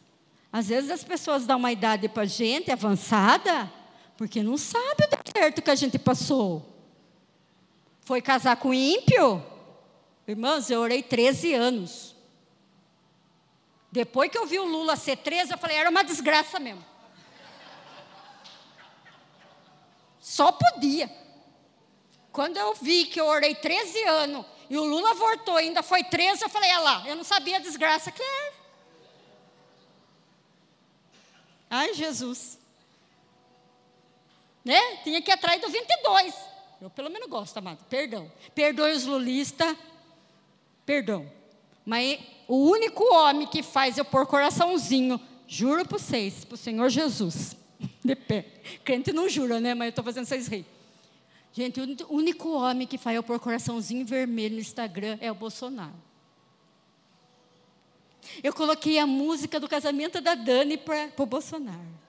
às 0.52 0.68
vezes 0.68 0.90
as 0.90 1.02
pessoas 1.02 1.46
dão 1.46 1.58
uma 1.58 1.72
idade 1.72 2.06
para 2.06 2.24
a 2.24 2.26
gente 2.26 2.70
avançada, 2.70 3.72
porque 4.16 4.42
não 4.42 4.58
sabe 4.58 5.04
o 5.04 5.22
deserto 5.22 5.62
que 5.62 5.70
a 5.70 5.74
gente 5.74 5.98
passou. 5.98 6.70
Foi 8.10 8.20
casar 8.20 8.56
com 8.56 8.74
ímpio? 8.74 9.40
Irmãos, 10.26 10.68
eu 10.68 10.80
orei 10.80 11.00
13 11.00 11.54
anos. 11.54 12.16
Depois 13.92 14.28
que 14.28 14.36
eu 14.36 14.46
vi 14.46 14.58
o 14.58 14.64
Lula 14.64 14.96
ser 14.96 15.18
13, 15.18 15.52
eu 15.52 15.58
falei, 15.58 15.76
era 15.76 15.88
uma 15.88 16.02
desgraça 16.02 16.58
mesmo. 16.58 16.84
Só 20.20 20.50
podia. 20.50 21.08
Quando 22.32 22.56
eu 22.56 22.74
vi 22.74 23.06
que 23.06 23.20
eu 23.20 23.26
orei 23.26 23.54
13 23.54 24.02
anos 24.02 24.44
e 24.68 24.76
o 24.76 24.82
Lula 24.82 25.14
voltou, 25.14 25.56
ainda 25.56 25.80
foi 25.80 26.02
13, 26.02 26.42
eu 26.42 26.48
falei, 26.48 26.68
olha 26.70 26.80
lá, 26.80 27.04
eu 27.06 27.14
não 27.14 27.22
sabia 27.22 27.58
a 27.58 27.60
desgraça 27.60 28.10
que 28.10 28.20
era. 28.20 28.52
Ai, 31.70 31.94
Jesus. 31.94 32.58
Né? 34.64 34.96
Tinha 35.04 35.22
que 35.22 35.30
ir 35.30 35.34
atrás 35.34 35.60
do 35.60 35.68
22. 35.68 36.49
Eu 36.80 36.88
pelo 36.88 37.10
menos 37.10 37.28
gosto, 37.28 37.56
amado. 37.58 37.84
Perdão. 37.88 38.30
Perdoe 38.54 38.92
os 38.92 39.04
lulistas. 39.04 39.76
Perdão. 40.86 41.30
Mas 41.84 42.18
o 42.48 42.56
único 42.70 43.04
homem 43.14 43.46
que 43.46 43.62
faz 43.62 43.98
eu 43.98 44.04
pôr 44.04 44.26
coraçãozinho, 44.26 45.20
juro 45.46 45.86
para 45.86 45.98
vocês, 45.98 46.44
para 46.44 46.54
o 46.54 46.58
Senhor 46.58 46.88
Jesus, 46.88 47.56
de 48.04 48.16
pé. 48.16 48.46
Crente 48.84 49.12
não 49.12 49.28
jura, 49.28 49.60
né? 49.60 49.74
Mas 49.74 49.86
eu 49.86 49.90
estou 49.90 50.04
fazendo 50.04 50.24
vocês 50.24 50.48
rir. 50.48 50.66
Gente, 51.52 51.80
o 51.80 52.14
único 52.14 52.50
homem 52.52 52.86
que 52.86 52.96
faz 52.96 53.16
eu 53.16 53.22
pôr 53.22 53.38
coraçãozinho 53.40 54.06
vermelho 54.06 54.54
no 54.54 54.60
Instagram 54.60 55.18
é 55.20 55.30
o 55.30 55.34
Bolsonaro. 55.34 55.94
Eu 58.42 58.54
coloquei 58.54 58.98
a 58.98 59.06
música 59.06 59.58
do 59.58 59.68
casamento 59.68 60.20
da 60.20 60.34
Dani 60.34 60.76
para 60.76 61.10
o 61.18 61.26
Bolsonaro. 61.26 62.00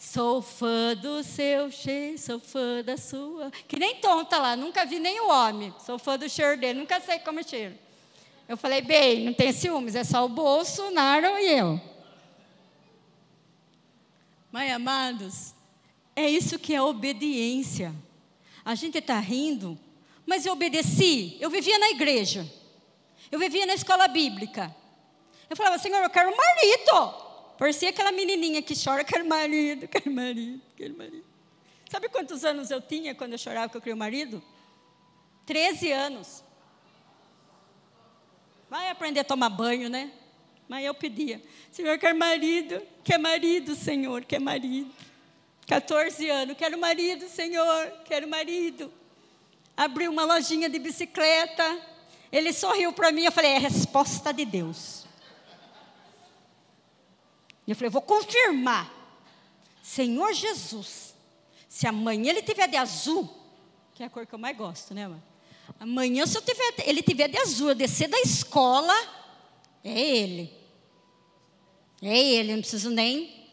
Sou 0.00 0.40
fã 0.40 0.96
do 0.96 1.22
seu 1.22 1.70
cheiro, 1.70 2.16
sou 2.16 2.40
fã 2.40 2.82
da 2.82 2.96
sua. 2.96 3.50
Que 3.68 3.78
nem 3.78 3.96
tonta 3.96 4.38
lá, 4.38 4.56
nunca 4.56 4.86
vi 4.86 4.98
nem 4.98 5.20
o 5.20 5.28
homem. 5.28 5.74
Sou 5.84 5.98
fã 5.98 6.18
do 6.18 6.26
cheiro 6.26 6.58
dele, 6.58 6.78
nunca 6.78 6.98
sei 7.00 7.18
como 7.18 7.38
é 7.38 7.42
cheiro. 7.42 7.78
Eu 8.48 8.56
falei, 8.56 8.80
bem, 8.80 9.26
não 9.26 9.34
tem 9.34 9.52
ciúmes, 9.52 9.94
é 9.94 10.02
só 10.02 10.24
o 10.24 10.28
Bolsonaro 10.30 11.26
e 11.38 11.50
eu. 11.50 11.78
Mãe 14.50 14.72
amados, 14.72 15.52
é 16.16 16.26
isso 16.26 16.58
que 16.58 16.74
é 16.74 16.80
obediência. 16.80 17.94
A 18.64 18.74
gente 18.74 18.96
está 18.96 19.20
rindo, 19.20 19.78
mas 20.24 20.46
eu 20.46 20.54
obedeci. 20.54 21.36
Eu 21.40 21.50
vivia 21.50 21.78
na 21.78 21.90
igreja, 21.90 22.50
eu 23.30 23.38
vivia 23.38 23.66
na 23.66 23.74
escola 23.74 24.08
bíblica. 24.08 24.74
Eu 25.50 25.54
falava, 25.54 25.76
Senhor, 25.76 26.02
eu 26.02 26.08
quero 26.08 26.32
um 26.32 26.36
marido. 26.36 27.29
Parecia 27.60 27.90
aquela 27.90 28.10
menininha 28.10 28.62
que 28.62 28.72
chora, 28.74 29.04
quero 29.04 29.28
marido, 29.28 29.86
quero 29.86 30.10
marido, 30.10 30.62
quero 30.74 30.96
marido. 30.96 31.26
Sabe 31.90 32.08
quantos 32.08 32.42
anos 32.42 32.70
eu 32.70 32.80
tinha 32.80 33.14
quando 33.14 33.32
eu 33.32 33.38
chorava 33.38 33.68
que 33.68 33.76
eu 33.76 33.82
queria 33.82 33.94
marido? 33.94 34.42
Treze 35.44 35.92
anos. 35.92 36.42
Vai 38.70 38.88
aprender 38.88 39.20
a 39.20 39.24
tomar 39.24 39.50
banho, 39.50 39.90
né? 39.90 40.10
Mas 40.66 40.86
eu 40.86 40.94
pedia, 40.94 41.42
Senhor, 41.70 41.98
quer 41.98 42.14
marido, 42.14 42.80
quer 43.04 43.18
marido, 43.18 43.74
Senhor, 43.74 44.24
quer 44.24 44.40
marido. 44.40 44.90
14 45.66 46.30
anos, 46.30 46.56
quero 46.56 46.78
marido, 46.78 47.28
Senhor, 47.28 47.92
quero 48.06 48.26
marido. 48.26 48.90
Abri 49.76 50.08
uma 50.08 50.24
lojinha 50.24 50.70
de 50.70 50.78
bicicleta. 50.78 51.78
Ele 52.32 52.54
sorriu 52.54 52.90
para 52.94 53.12
mim, 53.12 53.24
eu 53.24 53.32
falei, 53.32 53.50
é 53.50 53.56
a 53.56 53.60
resposta 53.60 54.32
de 54.32 54.46
Deus. 54.46 54.99
Eu 57.70 57.76
falei, 57.76 57.90
vou 57.90 58.02
confirmar. 58.02 58.92
Senhor 59.82 60.32
Jesus, 60.32 61.14
se 61.68 61.86
amanhã 61.86 62.30
ele 62.30 62.42
tiver 62.42 62.66
de 62.66 62.76
azul, 62.76 63.28
que 63.94 64.02
é 64.02 64.06
a 64.06 64.10
cor 64.10 64.26
que 64.26 64.34
eu 64.34 64.38
mais 64.38 64.56
gosto, 64.56 64.92
né, 64.92 65.06
mãe? 65.06 65.22
Amanhã, 65.78 66.26
se 66.26 66.36
eu 66.36 66.42
tiver, 66.42 66.74
ele 66.84 67.02
tiver 67.02 67.28
de 67.28 67.38
azul, 67.38 67.68
eu 67.68 67.74
descer 67.74 68.08
da 68.08 68.20
escola, 68.20 68.92
é 69.84 70.00
ele. 70.00 70.52
É 72.02 72.18
ele, 72.18 72.54
não 72.54 72.60
preciso 72.60 72.90
nem. 72.90 73.48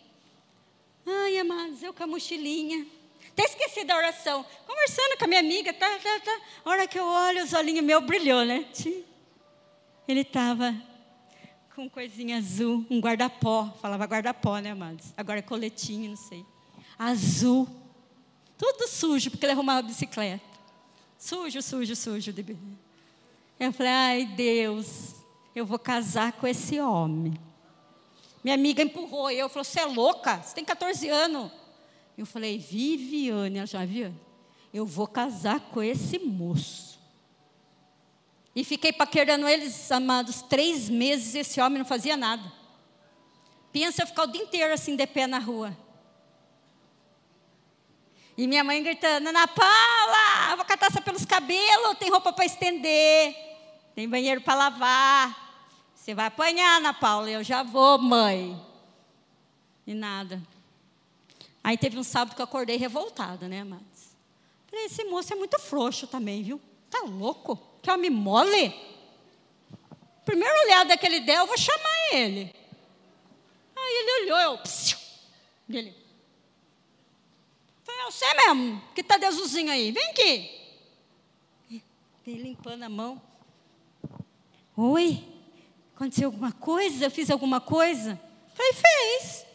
Ai, 1.06 1.38
amados, 1.38 1.84
eu 1.84 1.94
com 1.94 2.04
a 2.04 2.08
mochilinha. 2.08 2.88
Até 3.30 3.44
esqueci 3.44 3.84
da 3.84 3.96
oração. 3.96 4.44
Conversando 4.66 5.18
com 5.20 5.26
a 5.26 5.28
minha 5.28 5.42
amiga, 5.42 5.72
tá, 5.72 6.00
tá, 6.00 6.20
tá. 6.22 6.42
A 6.66 6.70
hora 6.72 6.88
que 6.88 6.98
eu 6.98 7.06
olho, 7.06 7.44
os 7.44 7.54
olhinhos 7.54 7.86
meus 7.86 8.04
brilhou, 8.04 8.44
né? 8.44 8.66
Ele 10.08 10.22
estava 10.22 10.76
com 11.78 11.88
coisinha 11.88 12.40
azul, 12.40 12.84
um 12.90 13.00
guarda-pó. 13.00 13.72
Falava 13.80 14.04
guarda-pó, 14.06 14.58
né, 14.58 14.72
amados? 14.72 15.14
Agora 15.16 15.38
é 15.38 15.44
coletinho, 15.44 16.10
não 16.10 16.18
sei. 16.18 16.44
Azul. 16.98 17.70
Tudo 18.58 18.88
sujo, 18.88 19.30
porque 19.30 19.46
ele 19.46 19.54
arrumava 19.54 19.82
a 19.82 19.84
bicicleta. 19.84 20.44
Sujo, 21.20 21.62
sujo, 21.62 21.96
sujo. 21.96 22.34
Eu 23.60 23.72
falei, 23.72 23.92
ai, 23.92 24.26
Deus, 24.26 25.14
eu 25.56 25.68
vou 25.68 25.78
casar 25.78 26.32
com 26.32 26.48
esse 26.48 26.82
homem. 26.82 27.36
Minha 28.44 28.56
amiga 28.56 28.82
empurrou 28.82 29.30
eu, 29.30 29.48
falou, 29.48 29.64
você 29.64 29.80
é 29.80 29.86
louca? 29.86 30.42
Você 30.42 30.56
tem 30.56 30.66
14 30.66 31.08
anos. 31.10 31.52
Eu 32.18 32.26
falei, 32.26 32.58
Viviane, 32.58 33.60
ela 33.60 33.68
já 33.68 33.86
viu? 33.86 34.12
Eu 34.74 34.84
vou 34.84 35.06
casar 35.06 35.60
com 35.60 35.84
esse 35.84 36.18
moço. 36.18 36.87
E 38.58 38.64
fiquei 38.64 38.92
paquerando 38.92 39.48
eles, 39.48 39.92
amados, 39.92 40.42
três 40.42 40.90
meses, 40.90 41.36
esse 41.36 41.62
homem 41.62 41.78
não 41.78 41.86
fazia 41.86 42.18
nada. 42.18 42.52
Pensa 43.72 44.02
eu 44.02 44.08
ficar 44.08 44.24
o 44.24 44.32
dia 44.32 44.42
inteiro 44.42 44.74
assim, 44.74 44.96
de 44.96 45.06
pé 45.06 45.28
na 45.28 45.38
rua. 45.38 45.78
E 48.36 48.48
minha 48.48 48.64
mãe 48.64 48.82
gritando, 48.82 49.30
Ana 49.30 49.48
Paula, 49.48 50.56
vou 50.56 50.66
catar 50.66 50.92
você 50.92 51.00
pelos 51.00 51.24
cabelos, 51.24 52.00
tem 52.00 52.10
roupa 52.10 52.34
para 52.34 52.46
estender, 52.46 53.36
tem 53.94 54.10
banheiro 54.10 54.42
para 54.42 54.56
lavar. 54.56 55.94
Você 55.94 56.16
vai 56.16 56.26
apanhar, 56.26 56.78
Ana 56.78 56.96
Paula. 56.96 57.30
Eu 57.30 57.44
já 57.44 57.62
vou, 57.62 58.00
mãe. 58.00 58.60
E 59.86 59.94
nada. 59.94 60.42
Aí 61.64 61.78
teve 61.78 62.00
um 62.00 62.04
sábado 62.04 62.34
que 62.34 62.42
eu 62.42 62.46
acordei 62.46 62.78
revoltada, 62.78 63.48
né, 63.48 63.62
amados? 63.62 64.16
Falei, 64.66 64.86
esse 64.86 65.04
moço 65.04 65.32
é 65.32 65.36
muito 65.36 65.60
frouxo 65.60 66.08
também, 66.08 66.42
viu? 66.42 66.60
Tá 66.90 67.02
louco? 67.02 67.67
Quer 67.88 67.94
homem 67.94 68.10
mole? 68.10 68.76
Primeiro 70.26 70.54
olhada 70.66 70.98
que 70.98 71.06
ele 71.06 71.22
der, 71.22 71.38
eu 71.38 71.48
vou 71.48 71.58
chamar 71.58 72.12
ele. 72.12 72.54
Aí 73.74 73.94
ele 73.94 74.24
olhou, 74.24 74.38
eu. 74.40 74.58
Psiu, 74.58 74.98
ele. 75.70 75.96
Falei, 77.86 78.02
é 78.02 78.12
você 78.12 78.26
mesmo, 78.34 78.84
que 78.94 79.02
tá 79.02 79.18
de 79.18 79.24
azulzinho 79.24 79.72
aí, 79.72 79.94
vem 79.94 80.04
aqui. 80.10 80.52
Ele 82.28 82.44
limpando 82.44 82.84
a 82.84 82.90
mão. 82.90 83.22
Oi, 84.76 85.24
aconteceu 85.96 86.28
alguma 86.28 86.52
coisa? 86.52 87.06
Eu 87.06 87.12
fiz 87.12 87.32
alguma 87.32 87.62
coisa? 87.62 88.20
Falei, 88.54 88.74
fez. 88.74 89.46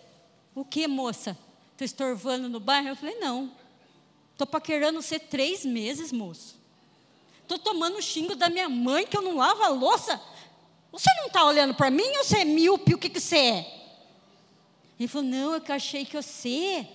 O 0.55 0.65
que, 0.65 0.89
moça? 0.89 1.37
Estou 1.73 1.85
estorvando 1.85 2.49
no 2.49 2.61
bairro? 2.61 2.89
Eu 2.89 2.97
falei, 2.97 3.17
não. 3.17 3.55
Estou 4.33 4.47
paquerando 4.47 5.03
você 5.03 5.19
três 5.19 5.67
meses, 5.67 6.11
moço. 6.11 6.62
Estou 7.55 7.75
tomando 7.75 8.01
xingo 8.01 8.35
da 8.35 8.49
minha 8.49 8.67
mãe 8.67 9.07
que 9.07 9.15
eu 9.15 9.21
não 9.21 9.37
lavo 9.37 9.63
a 9.63 9.69
louça. 9.69 10.19
Você 10.91 11.11
não 11.19 11.27
está 11.27 11.45
olhando 11.45 11.75
para 11.75 11.91
mim 11.91 12.17
ou 12.17 12.25
você 12.25 12.39
é 12.39 12.45
míope? 12.47 12.95
O 12.95 12.99
que, 12.99 13.11
que 13.11 13.21
você 13.21 13.37
é? 13.37 13.83
Ele 14.99 15.07
falou, 15.07 15.29
não, 15.29 15.55
é 15.55 15.59
eu 15.59 15.75
achei 15.75 16.07
que 16.07 16.17
você 16.17 16.89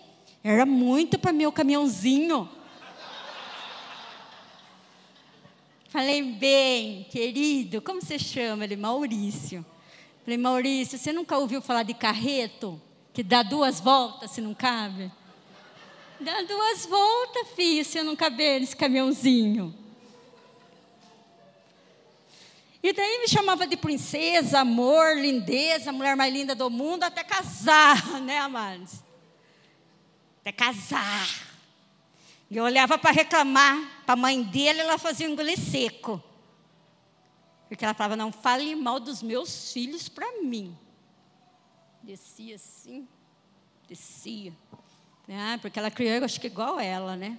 era 0.43 0.65
muito 0.65 1.19
para 1.19 1.31
meu 1.31 1.51
caminhãozinho. 1.51 2.49
Falei, 5.89 6.23
bem, 6.23 7.03
querido, 7.11 7.79
como 7.79 8.01
você 8.01 8.17
chama? 8.17 8.63
Ele, 8.63 8.75
Maurício. 8.75 9.63
Falei, 10.23 10.39
Maurício, 10.39 10.97
você 10.97 11.13
nunca 11.13 11.37
ouviu 11.37 11.61
falar 11.61 11.83
de 11.83 11.93
carreto? 11.93 12.81
Que 13.13 13.21
dá 13.21 13.43
duas 13.43 13.79
voltas 13.79 14.31
se 14.31 14.41
não 14.41 14.55
cabe? 14.55 15.11
Dá 16.19 16.41
duas 16.41 16.87
voltas, 16.87 17.47
filho, 17.55 17.85
se 17.85 17.99
eu 17.99 18.03
não 18.03 18.15
caber 18.15 18.59
nesse 18.59 18.75
caminhãozinho. 18.75 19.85
E 22.81 22.93
daí 22.93 23.19
me 23.19 23.27
chamava 23.27 23.65
de 23.65 23.75
princesa, 23.75 24.59
amor, 24.59 25.15
lindeza, 25.17 25.91
mulher 25.91 26.15
mais 26.15 26.31
linda 26.33 26.53
do 26.53 26.69
mundo, 26.69 27.03
até 27.03 27.23
casar, 27.23 28.05
né, 28.21 28.37
amados? 28.37 29.03
Até 30.41 30.51
casar. 30.51 31.47
E 32.49 32.55
eu 32.55 32.63
olhava 32.63 32.97
para 32.97 33.11
reclamar 33.11 34.03
para 34.05 34.13
a 34.13 34.15
mãe 34.15 34.41
dele, 34.43 34.79
ela 34.79 34.97
fazia 34.97 35.27
um 35.27 35.31
engolir 35.33 35.59
seco. 35.59 36.23
Porque 37.67 37.83
ela 37.83 37.93
falava, 37.93 38.15
não 38.15 38.31
fale 38.31 38.75
mal 38.75 38.99
dos 38.99 39.21
meus 39.21 39.73
filhos 39.73 40.07
para 40.07 40.41
mim. 40.41 40.77
Descia 42.01 42.55
assim, 42.55 43.05
descia. 43.89 44.53
Ah, 45.27 45.57
porque 45.61 45.77
ela 45.77 45.91
criou, 45.91 46.13
eu 46.13 46.23
acho 46.23 46.39
que 46.39 46.47
igual 46.47 46.79
ela, 46.79 47.17
né? 47.17 47.37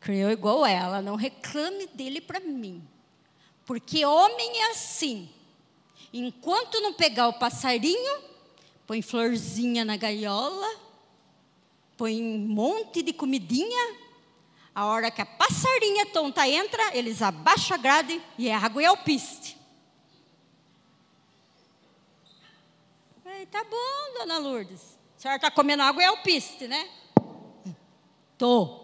Criou 0.00 0.32
igual 0.32 0.66
ela, 0.66 1.00
não 1.00 1.14
reclame 1.14 1.86
dele 1.86 2.20
para 2.20 2.40
mim. 2.40 2.82
Porque 3.72 4.04
homem 4.04 4.58
é 4.58 4.70
assim. 4.72 5.30
Enquanto 6.12 6.78
não 6.82 6.92
pegar 6.92 7.28
o 7.28 7.38
passarinho, 7.38 8.20
põe 8.86 9.00
florzinha 9.00 9.82
na 9.82 9.96
gaiola, 9.96 10.78
põe 11.96 12.22
um 12.22 12.36
monte 12.36 13.02
de 13.02 13.14
comidinha. 13.14 13.96
A 14.74 14.84
hora 14.84 15.10
que 15.10 15.22
a 15.22 15.24
passarinha 15.24 16.04
tonta 16.04 16.46
entra, 16.46 16.94
eles 16.94 17.22
abaixam 17.22 17.74
a 17.74 17.80
grade 17.80 18.22
e 18.36 18.46
é 18.46 18.54
água 18.54 18.82
e 18.82 18.84
alpiste. 18.84 19.56
Falei, 23.24 23.46
tá 23.46 23.64
bom, 23.64 24.18
dona 24.18 24.36
Lourdes. 24.36 24.98
A 25.16 25.18
senhora 25.18 25.36
está 25.36 25.50
comendo 25.50 25.82
água 25.82 26.02
e 26.02 26.04
alpiste, 26.04 26.68
né? 26.68 26.90
Tô. 28.36 28.82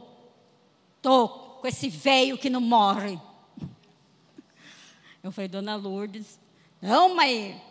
Tô 1.02 1.28
com 1.60 1.66
esse 1.66 1.90
velho 1.90 2.38
que 2.38 2.48
não 2.48 2.62
morre. 2.62 3.27
Eu 5.28 5.32
falei, 5.32 5.46
dona 5.46 5.76
Lourdes, 5.76 6.40
não, 6.80 7.14
mãe. 7.14 7.62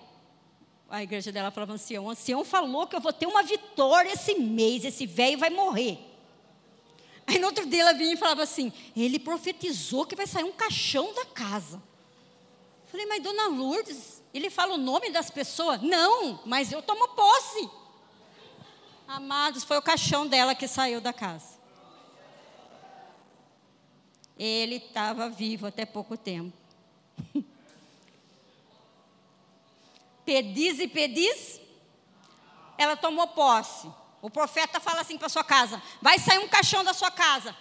A 0.88 1.02
igreja 1.02 1.32
dela 1.32 1.50
falava 1.50 1.74
assim: 1.74 1.98
o 1.98 2.08
ancião 2.08 2.46
falou 2.46 2.86
que 2.86 2.96
eu 2.96 3.02
vou 3.02 3.12
ter 3.12 3.26
uma 3.26 3.42
vitória 3.42 4.14
esse 4.14 4.36
mês, 4.36 4.86
esse 4.86 5.08
velho 5.08 5.40
vai 5.40 5.50
morrer. 5.50 5.98
Aí 7.26 7.40
no 7.40 7.48
outro 7.48 7.66
dia 7.66 7.82
ela 7.82 7.94
vinha 7.94 8.14
e 8.14 8.18
falava 8.18 8.44
assim: 8.44 8.72
ele 8.96 9.18
profetizou 9.18 10.06
que 10.06 10.16
vai 10.16 10.28
sair 10.28 10.44
um 10.44 10.52
caixão 10.52 11.12
da 11.16 11.26
casa. 11.26 11.78
Eu 12.84 12.92
falei, 12.92 13.08
mas 13.08 13.24
dona 13.24 13.48
Lourdes, 13.48 14.22
ele 14.32 14.52
fala 14.52 14.76
o 14.76 14.78
nome 14.78 15.10
das 15.10 15.32
pessoas? 15.32 15.82
Não, 15.82 16.40
mas 16.46 16.72
eu 16.72 16.84
tomo 16.84 17.08
posse. 17.10 17.68
Amados, 19.08 19.64
foi 19.64 19.80
o 19.80 19.82
caixão 19.82 20.28
dela 20.28 20.54
que 20.54 20.68
saiu 20.68 21.02
da 21.02 21.12
casa. 21.12 21.58
Ele 24.38 24.76
estava 24.76 25.28
vivo 25.28 25.66
até 25.66 25.88
pouco 25.88 26.16
tempo. 26.16 26.67
pedis 30.26 30.80
e 30.80 30.88
pedis, 30.88 31.62
ela 32.78 32.96
tomou 32.98 33.28
posse. 33.30 33.90
O 34.22 34.30
profeta 34.30 34.80
fala 34.80 35.02
assim 35.02 35.18
para 35.18 35.30
sua 35.30 35.44
casa: 35.44 35.82
vai 36.02 36.20
sair 36.20 36.40
um 36.40 36.48
caixão 36.48 36.84
da 36.84 36.94
sua 36.94 37.10
casa. 37.10 37.56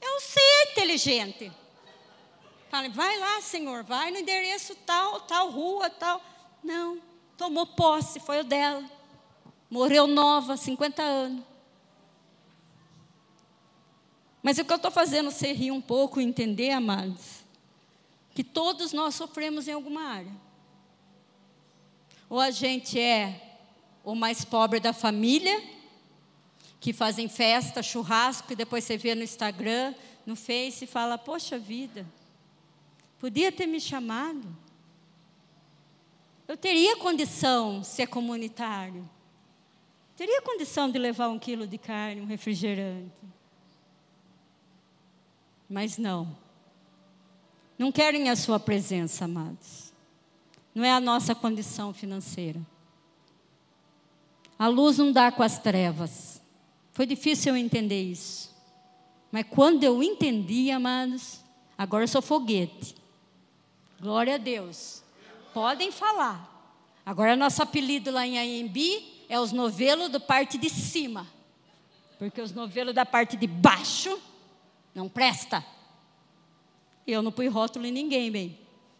Eu 0.00 0.20
sei, 0.20 0.72
inteligente. 0.72 1.52
Fala, 2.70 2.88
vai 2.88 3.18
lá, 3.18 3.40
Senhor, 3.40 3.84
vai 3.84 4.10
no 4.10 4.18
endereço 4.18 4.74
tal, 4.86 5.20
tal 5.20 5.50
rua, 5.50 5.90
tal. 5.90 6.22
Não, 6.62 7.00
tomou 7.36 7.66
posse, 7.66 8.18
foi 8.18 8.40
o 8.40 8.44
dela. 8.44 8.84
Morreu 9.68 10.06
nova, 10.06 10.56
50 10.56 11.02
anos. 11.02 11.44
Mas 14.42 14.58
o 14.58 14.64
que 14.64 14.72
eu 14.72 14.76
estou 14.76 14.90
fazendo 14.90 15.30
você 15.30 15.52
rir 15.52 15.70
um 15.70 15.80
pouco 15.80 16.20
e 16.20 16.24
entender, 16.24 16.70
amados, 16.70 17.41
que 18.34 18.42
todos 18.42 18.92
nós 18.92 19.14
sofremos 19.14 19.68
em 19.68 19.72
alguma 19.72 20.02
área. 20.02 20.32
Ou 22.28 22.40
a 22.40 22.50
gente 22.50 22.98
é 22.98 23.58
o 24.02 24.14
mais 24.14 24.44
pobre 24.44 24.80
da 24.80 24.92
família, 24.92 25.62
que 26.80 26.92
fazem 26.92 27.28
festa, 27.28 27.82
churrasco, 27.82 28.52
e 28.52 28.56
depois 28.56 28.84
você 28.84 28.96
vê 28.96 29.14
no 29.14 29.22
Instagram, 29.22 29.94
no 30.26 30.34
Face 30.34 30.84
e 30.84 30.88
fala: 30.88 31.18
Poxa 31.18 31.58
vida, 31.58 32.06
podia 33.18 33.52
ter 33.52 33.66
me 33.66 33.80
chamado. 33.80 34.56
Eu 36.48 36.56
teria 36.56 36.96
condição 36.96 37.80
de 37.80 37.86
ser 37.86 38.08
comunitário. 38.08 39.08
Teria 40.16 40.42
condição 40.42 40.90
de 40.90 40.98
levar 40.98 41.28
um 41.28 41.38
quilo 41.38 41.66
de 41.66 41.78
carne, 41.78 42.20
um 42.20 42.26
refrigerante. 42.26 43.12
Mas 45.68 45.96
não. 45.96 46.36
Não 47.82 47.90
querem 47.90 48.30
a 48.30 48.36
sua 48.36 48.60
presença, 48.60 49.24
amados. 49.24 49.92
Não 50.72 50.84
é 50.84 50.92
a 50.92 51.00
nossa 51.00 51.34
condição 51.34 51.92
financeira. 51.92 52.60
A 54.56 54.68
luz 54.68 54.98
não 54.98 55.10
dá 55.10 55.32
com 55.32 55.42
as 55.42 55.58
trevas. 55.58 56.40
Foi 56.92 57.06
difícil 57.06 57.52
eu 57.52 57.56
entender 57.56 58.00
isso. 58.00 58.54
Mas 59.32 59.46
quando 59.50 59.82
eu 59.82 60.00
entendi, 60.00 60.70
amados, 60.70 61.40
agora 61.76 62.04
eu 62.04 62.08
sou 62.08 62.22
foguete. 62.22 62.94
Glória 64.00 64.36
a 64.36 64.38
Deus. 64.38 65.02
Podem 65.52 65.90
falar. 65.90 66.70
Agora 67.04 67.34
nosso 67.34 67.64
apelido 67.64 68.12
lá 68.12 68.24
em 68.24 68.38
AMB 68.38 68.78
é 69.28 69.40
os 69.40 69.50
novelos 69.50 70.08
do 70.08 70.20
parte 70.20 70.56
de 70.56 70.70
cima. 70.70 71.26
Porque 72.16 72.40
os 72.40 72.52
novelos 72.52 72.94
da 72.94 73.04
parte 73.04 73.36
de 73.36 73.48
baixo 73.48 74.16
não 74.94 75.08
presta. 75.08 75.66
Eu 77.06 77.22
não 77.22 77.32
pus 77.32 77.52
rótulo 77.52 77.86
em 77.86 77.92
ninguém, 77.92 78.30
bem. 78.30 78.58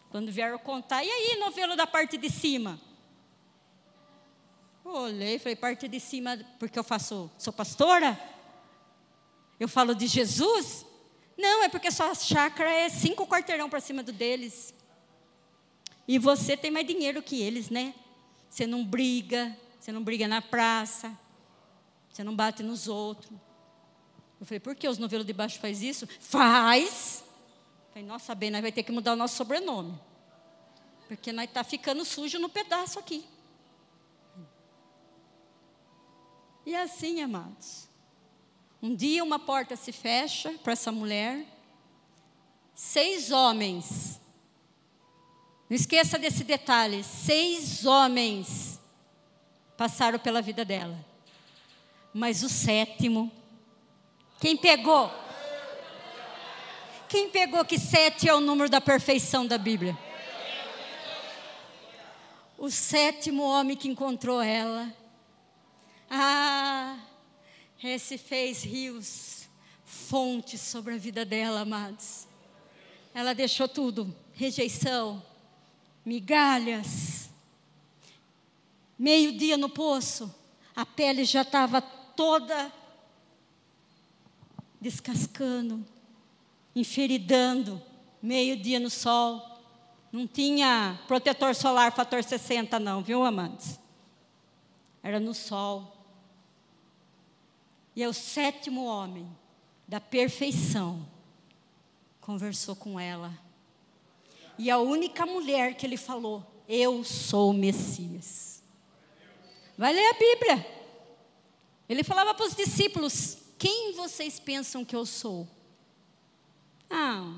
Quando 0.09 0.31
vieram 0.31 0.59
contar, 0.59 1.03
e 1.03 1.09
aí, 1.09 1.39
novelo 1.39 1.75
da 1.75 1.87
parte 1.87 2.17
de 2.17 2.29
cima? 2.29 2.79
Olhei, 4.83 5.39
falei, 5.39 5.55
parte 5.55 5.87
de 5.87 5.99
cima, 5.99 6.37
porque 6.59 6.77
eu 6.77 6.83
faço, 6.83 7.31
sou 7.37 7.53
pastora? 7.53 8.19
Eu 9.59 9.67
falo 9.67 9.95
de 9.95 10.07
Jesus? 10.07 10.85
Não, 11.37 11.63
é 11.63 11.69
porque 11.69 11.89
sua 11.89 12.13
chácara 12.13 12.69
é 12.69 12.89
cinco 12.89 13.25
quarteirão 13.25 13.69
para 13.69 13.79
cima 13.79 14.03
do 14.03 14.11
deles. 14.11 14.73
E 16.07 16.19
você 16.19 16.57
tem 16.57 16.69
mais 16.69 16.85
dinheiro 16.85 17.23
que 17.23 17.41
eles, 17.41 17.69
né? 17.69 17.93
Você 18.49 18.67
não 18.67 18.85
briga, 18.85 19.57
você 19.79 19.91
não 19.91 20.03
briga 20.03 20.27
na 20.27 20.41
praça, 20.41 21.17
você 22.11 22.23
não 22.23 22.35
bate 22.35 22.61
nos 22.61 22.87
outros. 22.87 23.31
Eu 24.39 24.45
falei, 24.45 24.59
por 24.59 24.75
que 24.75 24.87
os 24.87 24.97
novelos 24.97 25.25
de 25.25 25.33
baixo 25.33 25.59
faz 25.59 25.81
isso? 25.81 26.07
Faz! 26.19 27.23
Falei, 27.93 28.07
nossa, 28.07 28.33
bem, 28.33 28.49
nós 28.49 28.61
vai 28.61 28.71
ter 28.71 28.81
que 28.81 28.91
mudar 28.91 29.13
o 29.13 29.15
nosso 29.15 29.35
sobrenome. 29.35 29.93
Porque 31.07 31.31
nós 31.31 31.45
está 31.45 31.63
ficando 31.63 32.03
sujo 32.03 32.39
no 32.39 32.49
pedaço 32.49 32.97
aqui. 32.97 33.23
E 36.65 36.75
assim, 36.75 37.21
amados. 37.21 37.87
Um 38.81 38.95
dia 38.95 39.23
uma 39.23 39.37
porta 39.37 39.75
se 39.75 39.91
fecha 39.91 40.51
para 40.63 40.73
essa 40.73 40.91
mulher. 40.91 41.45
Seis 42.73 43.29
homens. 43.29 44.19
Não 45.69 45.75
esqueça 45.75 46.17
desse 46.17 46.43
detalhe. 46.43 47.03
Seis 47.03 47.85
homens 47.85 48.79
passaram 49.77 50.17
pela 50.17 50.41
vida 50.41 50.65
dela. 50.65 50.97
Mas 52.11 52.41
o 52.41 52.49
sétimo, 52.49 53.31
quem 54.39 54.57
pegou? 54.57 55.11
Quem 57.13 57.29
pegou 57.29 57.63
que 57.63 57.77
sete 57.77 58.27
é 58.27 58.33
o 58.33 58.41
número 58.41 58.67
da 58.67 58.81
perfeição 58.81 59.45
da 59.45 59.55
Bíblia? 59.55 59.95
O 62.57 62.71
sétimo 62.71 63.43
homem 63.43 63.77
que 63.77 63.87
encontrou 63.87 64.41
ela 64.41 64.91
ah, 66.09 66.97
esse 67.83 68.17
fez 68.17 68.63
rios, 68.63 69.47
fontes 69.85 70.59
sobre 70.59 70.95
a 70.95 70.97
vida 70.97 71.23
dela, 71.23 71.59
amados. 71.59 72.27
Ela 73.13 73.35
deixou 73.35 73.67
tudo: 73.67 74.11
rejeição, 74.33 75.21
migalhas. 76.03 77.29
Meio-dia 78.97 79.55
no 79.55 79.69
poço, 79.69 80.33
a 80.75 80.83
pele 80.83 81.25
já 81.25 81.43
estava 81.43 81.79
toda 81.79 82.73
descascando, 84.81 85.85
enferidando. 86.75 87.81
Meio-dia 88.21 88.79
no 88.79 88.89
sol. 88.89 89.41
Não 90.11 90.27
tinha 90.27 90.99
protetor 91.07 91.55
solar 91.55 91.91
fator 91.91 92.23
60, 92.23 92.79
não, 92.79 93.01
viu, 93.01 93.23
amantes? 93.23 93.79
Era 95.01 95.19
no 95.19 95.33
sol. 95.33 95.97
E 97.95 98.01
é 98.03 98.07
o 98.07 98.13
sétimo 98.13 98.85
homem 98.85 99.27
da 99.87 99.99
perfeição 99.99 101.05
conversou 102.23 102.75
com 102.75 102.99
ela. 102.99 103.37
E 104.57 104.71
a 104.71 104.77
única 104.77 105.25
mulher 105.25 105.75
que 105.75 105.85
ele 105.85 105.97
falou: 105.97 106.43
Eu 106.67 107.03
sou 107.03 107.51
o 107.51 107.53
Messias. 107.53 108.63
Vai 109.77 109.93
ler 109.93 110.09
a 110.09 110.13
Bíblia. 110.13 110.67
Ele 111.87 112.03
falava 112.03 112.33
para 112.33 112.45
os 112.45 112.55
discípulos: 112.55 113.37
Quem 113.57 113.93
vocês 113.93 114.39
pensam 114.39 114.85
que 114.85 114.95
eu 114.95 115.05
sou? 115.05 115.47
Ah, 116.95 117.33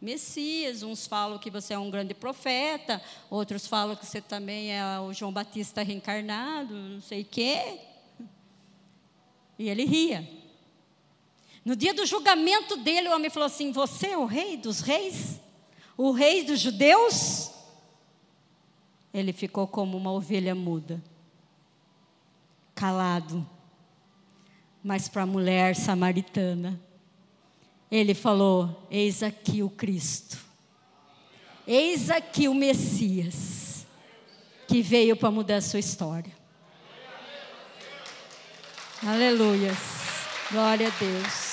Messias. 0.00 0.82
Uns 0.82 1.06
falam 1.06 1.38
que 1.38 1.50
você 1.50 1.74
é 1.74 1.78
um 1.78 1.90
grande 1.90 2.14
profeta, 2.14 3.00
outros 3.28 3.66
falam 3.66 3.94
que 3.94 4.06
você 4.06 4.22
também 4.22 4.74
é 4.74 4.98
o 4.98 5.12
João 5.12 5.30
Batista 5.30 5.82
reencarnado, 5.82 6.74
não 6.74 7.00
sei 7.02 7.20
o 7.20 7.26
quê. 7.26 7.78
E 9.58 9.68
ele 9.68 9.84
ria. 9.84 10.26
No 11.62 11.76
dia 11.76 11.92
do 11.92 12.06
julgamento 12.06 12.78
dele, 12.78 13.10
o 13.10 13.14
homem 13.14 13.28
falou 13.28 13.46
assim: 13.46 13.70
Você 13.70 14.08
é 14.08 14.16
o 14.16 14.24
rei 14.24 14.56
dos 14.56 14.80
reis? 14.80 15.38
O 15.94 16.10
rei 16.12 16.42
dos 16.42 16.58
judeus? 16.58 17.50
Ele 19.12 19.34
ficou 19.34 19.66
como 19.66 19.98
uma 19.98 20.10
ovelha 20.10 20.54
muda, 20.54 21.02
calado. 22.74 23.46
Mas 24.82 25.08
para 25.08 25.24
a 25.24 25.26
mulher 25.26 25.76
samaritana, 25.76 26.80
ele 27.90 28.14
falou: 28.14 28.86
Eis 28.90 29.22
aqui 29.22 29.62
o 29.62 29.68
Cristo, 29.68 30.38
eis 31.66 32.10
aqui 32.10 32.48
o 32.48 32.54
Messias, 32.54 33.86
que 34.68 34.80
veio 34.80 35.16
para 35.16 35.30
mudar 35.30 35.56
a 35.56 35.62
sua 35.62 35.80
história. 35.80 36.32
Aleluias. 39.02 39.78
Glória 40.52 40.88
a 40.88 40.90
Deus. 40.90 41.50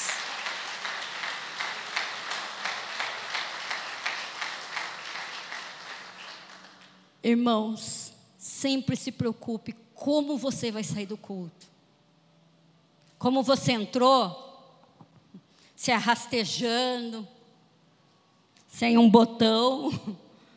Irmãos, 7.23 8.13
sempre 8.37 8.95
se 8.95 9.11
preocupe 9.11 9.75
como 9.93 10.37
você 10.37 10.71
vai 10.71 10.83
sair 10.83 11.05
do 11.05 11.17
culto. 11.17 11.67
Como 13.17 13.43
você 13.43 13.73
entrou, 13.73 14.46
se 15.77 15.91
arrastejando, 15.91 17.25
sem 18.67 18.97
um 18.97 19.07
botão, 19.07 19.91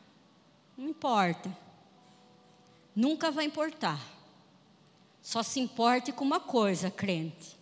não 0.79 0.89
importa. 0.89 1.55
Nunca 2.97 3.31
vai 3.31 3.45
importar. 3.45 4.01
Só 5.21 5.43
se 5.43 5.61
importe 5.61 6.11
com 6.11 6.25
uma 6.25 6.41
coisa, 6.41 6.91
crente. 6.91 7.55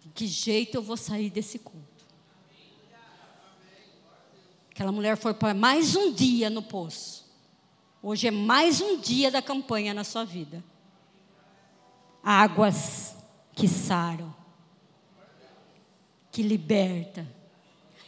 De 0.00 0.08
que 0.08 0.26
jeito 0.26 0.76
eu 0.76 0.82
vou 0.82 0.96
sair 0.96 1.28
desse 1.28 1.58
culto? 1.58 2.06
Aquela 4.70 4.90
mulher 4.90 5.18
foi 5.18 5.34
para 5.34 5.52
mais 5.52 5.94
um 5.94 6.10
dia 6.10 6.48
no 6.48 6.62
poço. 6.62 7.30
Hoje 8.02 8.28
é 8.28 8.30
mais 8.30 8.80
um 8.80 8.98
dia 8.98 9.30
da 9.30 9.42
campanha 9.42 9.92
na 9.92 10.04
sua 10.04 10.24
vida. 10.24 10.64
Águas 12.22 13.14
que 13.54 13.68
saram, 13.68 14.34
que 16.32 16.42
liberta, 16.42 17.28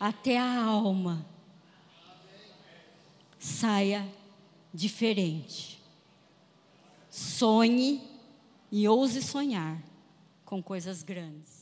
até 0.01 0.39
a 0.39 0.65
alma 0.65 1.25
saia 3.39 4.09
diferente. 4.73 5.79
Sonhe 7.11 8.03
e 8.73 8.89
ouse 8.89 9.23
sonhar 9.23 9.81
com 10.45 10.63
coisas 10.63 11.03
grandes. 11.03 11.54